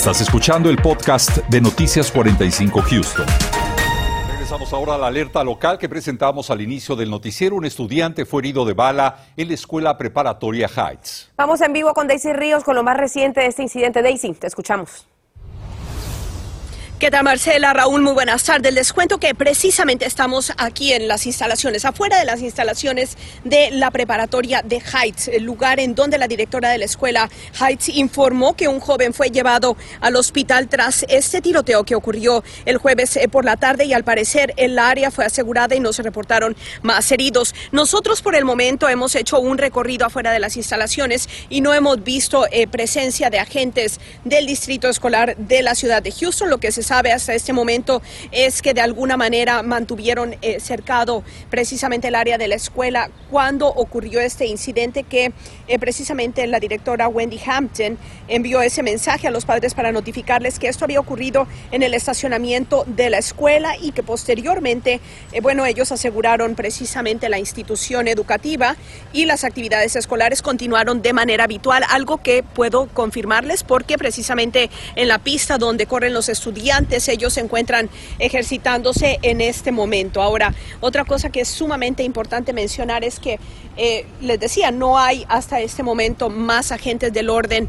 Estás 0.00 0.22
escuchando 0.22 0.70
el 0.70 0.78
podcast 0.78 1.36
de 1.50 1.60
Noticias 1.60 2.10
45 2.10 2.80
Houston. 2.80 3.26
Regresamos 4.30 4.72
ahora 4.72 4.94
a 4.94 4.98
la 4.98 5.08
alerta 5.08 5.44
local 5.44 5.76
que 5.76 5.90
presentamos 5.90 6.48
al 6.48 6.62
inicio 6.62 6.96
del 6.96 7.10
noticiero. 7.10 7.56
Un 7.56 7.66
estudiante 7.66 8.24
fue 8.24 8.40
herido 8.40 8.64
de 8.64 8.72
bala 8.72 9.26
en 9.36 9.48
la 9.48 9.52
escuela 9.52 9.98
preparatoria 9.98 10.70
Heights. 10.74 11.30
Vamos 11.36 11.60
en 11.60 11.74
vivo 11.74 11.92
con 11.92 12.08
Daisy 12.08 12.32
Ríos 12.32 12.64
con 12.64 12.76
lo 12.76 12.82
más 12.82 12.96
reciente 12.96 13.40
de 13.40 13.48
este 13.48 13.62
incidente. 13.62 14.00
Daisy, 14.00 14.32
te 14.32 14.46
escuchamos. 14.46 15.06
¿Qué 17.00 17.10
tal 17.10 17.24
Marcela? 17.24 17.72
Raúl, 17.72 18.02
muy 18.02 18.12
buenas 18.12 18.44
tardes. 18.44 18.74
Les 18.74 18.92
cuento 18.92 19.18
que 19.18 19.34
precisamente 19.34 20.04
estamos 20.04 20.52
aquí 20.58 20.92
en 20.92 21.08
las 21.08 21.24
instalaciones, 21.24 21.86
afuera 21.86 22.18
de 22.18 22.26
las 22.26 22.42
instalaciones 22.42 23.16
de 23.42 23.70
la 23.70 23.90
preparatoria 23.90 24.60
de 24.62 24.82
Heights, 24.82 25.28
el 25.28 25.44
lugar 25.44 25.80
en 25.80 25.94
donde 25.94 26.18
la 26.18 26.28
directora 26.28 26.68
de 26.68 26.76
la 26.76 26.84
escuela 26.84 27.30
Heights 27.58 27.88
informó 27.88 28.54
que 28.54 28.68
un 28.68 28.80
joven 28.80 29.14
fue 29.14 29.30
llevado 29.30 29.78
al 30.02 30.14
hospital 30.14 30.68
tras 30.68 31.06
este 31.08 31.40
tiroteo 31.40 31.84
que 31.84 31.94
ocurrió 31.94 32.44
el 32.66 32.76
jueves 32.76 33.16
eh, 33.16 33.28
por 33.28 33.46
la 33.46 33.56
tarde 33.56 33.86
y 33.86 33.94
al 33.94 34.04
parecer 34.04 34.52
el 34.58 34.78
área 34.78 35.10
fue 35.10 35.24
asegurada 35.24 35.74
y 35.74 35.80
no 35.80 35.94
se 35.94 36.02
reportaron 36.02 36.54
más 36.82 37.10
heridos. 37.10 37.54
Nosotros 37.72 38.20
por 38.20 38.34
el 38.34 38.44
momento 38.44 38.90
hemos 38.90 39.14
hecho 39.14 39.40
un 39.40 39.56
recorrido 39.56 40.04
afuera 40.04 40.32
de 40.32 40.38
las 40.38 40.58
instalaciones 40.58 41.30
y 41.48 41.62
no 41.62 41.72
hemos 41.72 42.04
visto 42.04 42.46
eh, 42.52 42.66
presencia 42.66 43.30
de 43.30 43.38
agentes 43.38 44.00
del 44.26 44.44
distrito 44.44 44.90
escolar 44.90 45.34
de 45.38 45.62
la 45.62 45.74
ciudad 45.74 46.02
de 46.02 46.12
Houston, 46.12 46.50
lo 46.50 46.58
que 46.58 46.72
se 46.72 46.89
sabe 46.90 47.12
hasta 47.12 47.34
este 47.34 47.52
momento 47.52 48.02
es 48.32 48.62
que 48.62 48.74
de 48.74 48.80
alguna 48.80 49.16
manera 49.16 49.62
mantuvieron 49.62 50.34
eh, 50.42 50.58
cercado 50.58 51.22
precisamente 51.48 52.08
el 52.08 52.16
área 52.16 52.36
de 52.36 52.48
la 52.48 52.56
escuela 52.56 53.10
cuando 53.30 53.68
ocurrió 53.68 54.18
este 54.18 54.46
incidente 54.46 55.04
que 55.04 55.32
eh, 55.68 55.78
precisamente 55.78 56.44
la 56.48 56.58
directora 56.58 57.06
Wendy 57.06 57.40
Hampton 57.46 57.96
envió 58.26 58.60
ese 58.60 58.82
mensaje 58.82 59.28
a 59.28 59.30
los 59.30 59.44
padres 59.44 59.74
para 59.74 59.92
notificarles 59.92 60.58
que 60.58 60.66
esto 60.66 60.84
había 60.84 60.98
ocurrido 60.98 61.46
en 61.70 61.84
el 61.84 61.94
estacionamiento 61.94 62.82
de 62.88 63.08
la 63.08 63.18
escuela 63.18 63.76
y 63.80 63.92
que 63.92 64.02
posteriormente, 64.02 64.98
eh, 65.30 65.40
bueno, 65.40 65.66
ellos 65.66 65.92
aseguraron 65.92 66.56
precisamente 66.56 67.28
la 67.28 67.38
institución 67.38 68.08
educativa 68.08 68.74
y 69.12 69.26
las 69.26 69.44
actividades 69.44 69.94
escolares 69.94 70.42
continuaron 70.42 71.02
de 71.02 71.12
manera 71.12 71.44
habitual, 71.44 71.84
algo 71.88 72.20
que 72.20 72.42
puedo 72.42 72.88
confirmarles 72.88 73.62
porque 73.62 73.96
precisamente 73.96 74.70
en 74.96 75.06
la 75.06 75.20
pista 75.20 75.56
donde 75.56 75.86
corren 75.86 76.14
los 76.14 76.28
estudiantes 76.28 76.79
ellos 77.08 77.34
se 77.34 77.40
encuentran 77.40 77.88
ejercitándose 78.18 79.18
en 79.22 79.40
este 79.40 79.72
momento. 79.72 80.22
Ahora, 80.22 80.54
otra 80.80 81.04
cosa 81.04 81.30
que 81.30 81.40
es 81.40 81.48
sumamente 81.48 82.02
importante 82.02 82.52
mencionar 82.52 83.04
es 83.04 83.20
que, 83.20 83.38
eh, 83.76 84.06
les 84.20 84.38
decía, 84.40 84.70
no 84.70 84.98
hay 84.98 85.24
hasta 85.28 85.60
este 85.60 85.82
momento 85.82 86.28
más 86.30 86.72
agentes 86.72 87.12
del 87.12 87.30
orden 87.30 87.68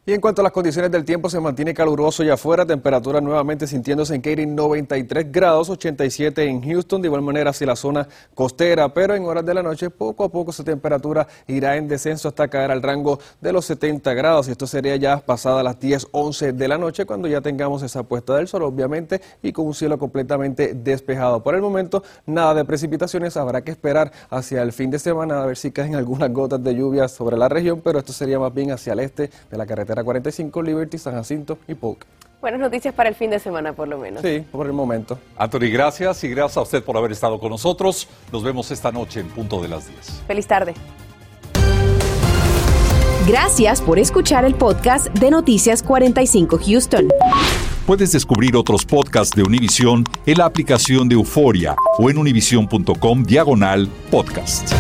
Y 0.06 0.12
en 0.12 0.20
cuanto 0.20 0.42
a 0.42 0.44
las 0.44 0.52
condiciones 0.52 0.92
del 0.92 1.06
tiempo, 1.06 1.30
se 1.30 1.40
mantiene 1.40 1.74
caluroso 1.74 2.26
y 2.26 2.30
afuera, 2.30 2.66
temperatura 2.66 3.22
nuevamente 3.22 3.66
sintiéndose 3.68 4.14
en 4.14 4.20
Katy 4.20 4.48
93 4.48 5.32
grados, 5.32 5.70
87 5.70 6.44
en 6.44 6.62
Houston, 6.62 7.02
de 7.02 7.08
igual 7.08 7.22
manera 7.22 7.52
hacia 7.52 7.68
la 7.68 7.78
zona 7.78 8.10
costera, 8.36 8.94
pero 8.94 9.16
en 9.16 9.24
horas 9.24 9.46
de 9.46 9.54
la 9.54 9.64
noche 9.64 9.90
poco 9.90 10.26
a 10.26 10.30
poco 10.30 10.52
esa 10.52 10.66
temperatura 10.66 11.26
irá 11.48 11.78
en 11.78 11.88
descenso 11.88 12.28
hasta 12.28 12.50
caer 12.50 12.72
al 12.72 12.82
rango 12.82 13.18
de 13.40 13.54
los 13.54 13.64
70 13.64 14.14
grados 14.14 14.50
y 14.50 14.52
esto 14.52 14.68
sería 14.68 14.98
ya 14.98 15.22
pasada 15.22 15.64
las 15.64 15.80
10, 15.80 16.08
11 16.12 16.52
de 16.52 16.68
la 16.68 16.78
noche 16.78 17.06
cuando 17.06 17.30
ya 17.30 17.40
tengamos 17.40 17.82
esa 17.82 18.04
puesta 18.04 18.36
del 18.36 18.50
sol, 18.50 18.64
obviamente, 18.64 19.22
y 19.42 19.54
con 19.54 19.68
un 19.68 19.74
cielo 19.74 19.98
completamente 19.98 20.74
despejado. 20.74 21.42
Por 21.44 21.56
el 21.56 21.62
momento, 21.62 22.04
nada 22.26 22.54
de 22.56 22.66
precipitaciones, 22.66 23.38
habrá 23.38 23.62
que 23.62 23.72
esperar 23.72 24.12
hacia 24.30 24.64
el 24.64 24.74
fin 24.74 24.92
de 24.92 25.00
semana 25.00 25.44
a 25.44 25.46
ver 25.46 25.56
si 25.56 25.72
caen 25.72 25.96
algunas 25.96 26.30
gotas 26.34 26.62
de 26.62 26.76
lluvia 26.76 27.08
sobre 27.08 27.38
la 27.38 27.48
región, 27.48 27.80
pero 27.82 28.00
esto 28.00 28.12
sería 28.12 28.38
más 28.38 28.54
bien 28.54 28.72
hacia 28.72 28.92
el 28.92 29.00
este 29.00 29.30
de 29.50 29.58
la 29.58 29.66
carretera 29.94 30.04
45, 30.04 30.62
Liberty, 30.62 30.98
San 30.98 31.14
Jacinto 31.14 31.58
y 31.68 31.76
Polk. 31.76 32.06
Buenas 32.42 32.60
noticias 32.60 32.94
para 32.94 33.08
el 33.08 33.16
fin 33.16 33.30
de 33.30 33.40
semana, 33.40 33.74
por 33.74 33.88
lo 33.88 33.98
menos. 33.98 34.22
Sí, 34.22 34.44
por 34.52 34.66
el 34.66 34.74
momento. 34.74 35.18
Anthony, 35.38 35.72
gracias 35.72 36.24
y 36.26 36.30
gracias 36.30 36.58
a 36.58 36.62
usted 36.62 36.84
por 36.84 36.98
haber 36.98 37.14
estado 37.14 37.40
con 37.40 37.50
nosotros. 37.50 38.10
Nos 38.34 38.44
vemos 38.44 38.70
esta 38.72 38.92
noche 38.92 39.22
en 39.22 39.30
punto 39.30 39.62
de 39.62 39.70
las 39.70 39.88
10. 39.88 40.24
Feliz 40.28 40.48
tarde. 40.48 40.74
Gracias 43.26 43.82
por 43.82 43.98
escuchar 43.98 44.44
el 44.44 44.56
podcast 44.56 45.08
de 45.08 45.32
Noticias 45.32 45.82
45 45.82 46.60
Houston. 46.66 47.08
Puedes 47.86 48.12
descubrir 48.12 48.58
otros 48.58 48.86
podcasts 48.86 49.34
de 49.34 49.44
Univision 49.44 50.04
en 50.26 50.38
la 50.38 50.46
aplicación 50.46 51.08
de 51.08 51.16
Euforia 51.16 51.76
o 51.98 52.10
en 52.10 52.18
univision.com 52.18 53.24
diagonal 53.24 53.88
podcast. 54.12 54.74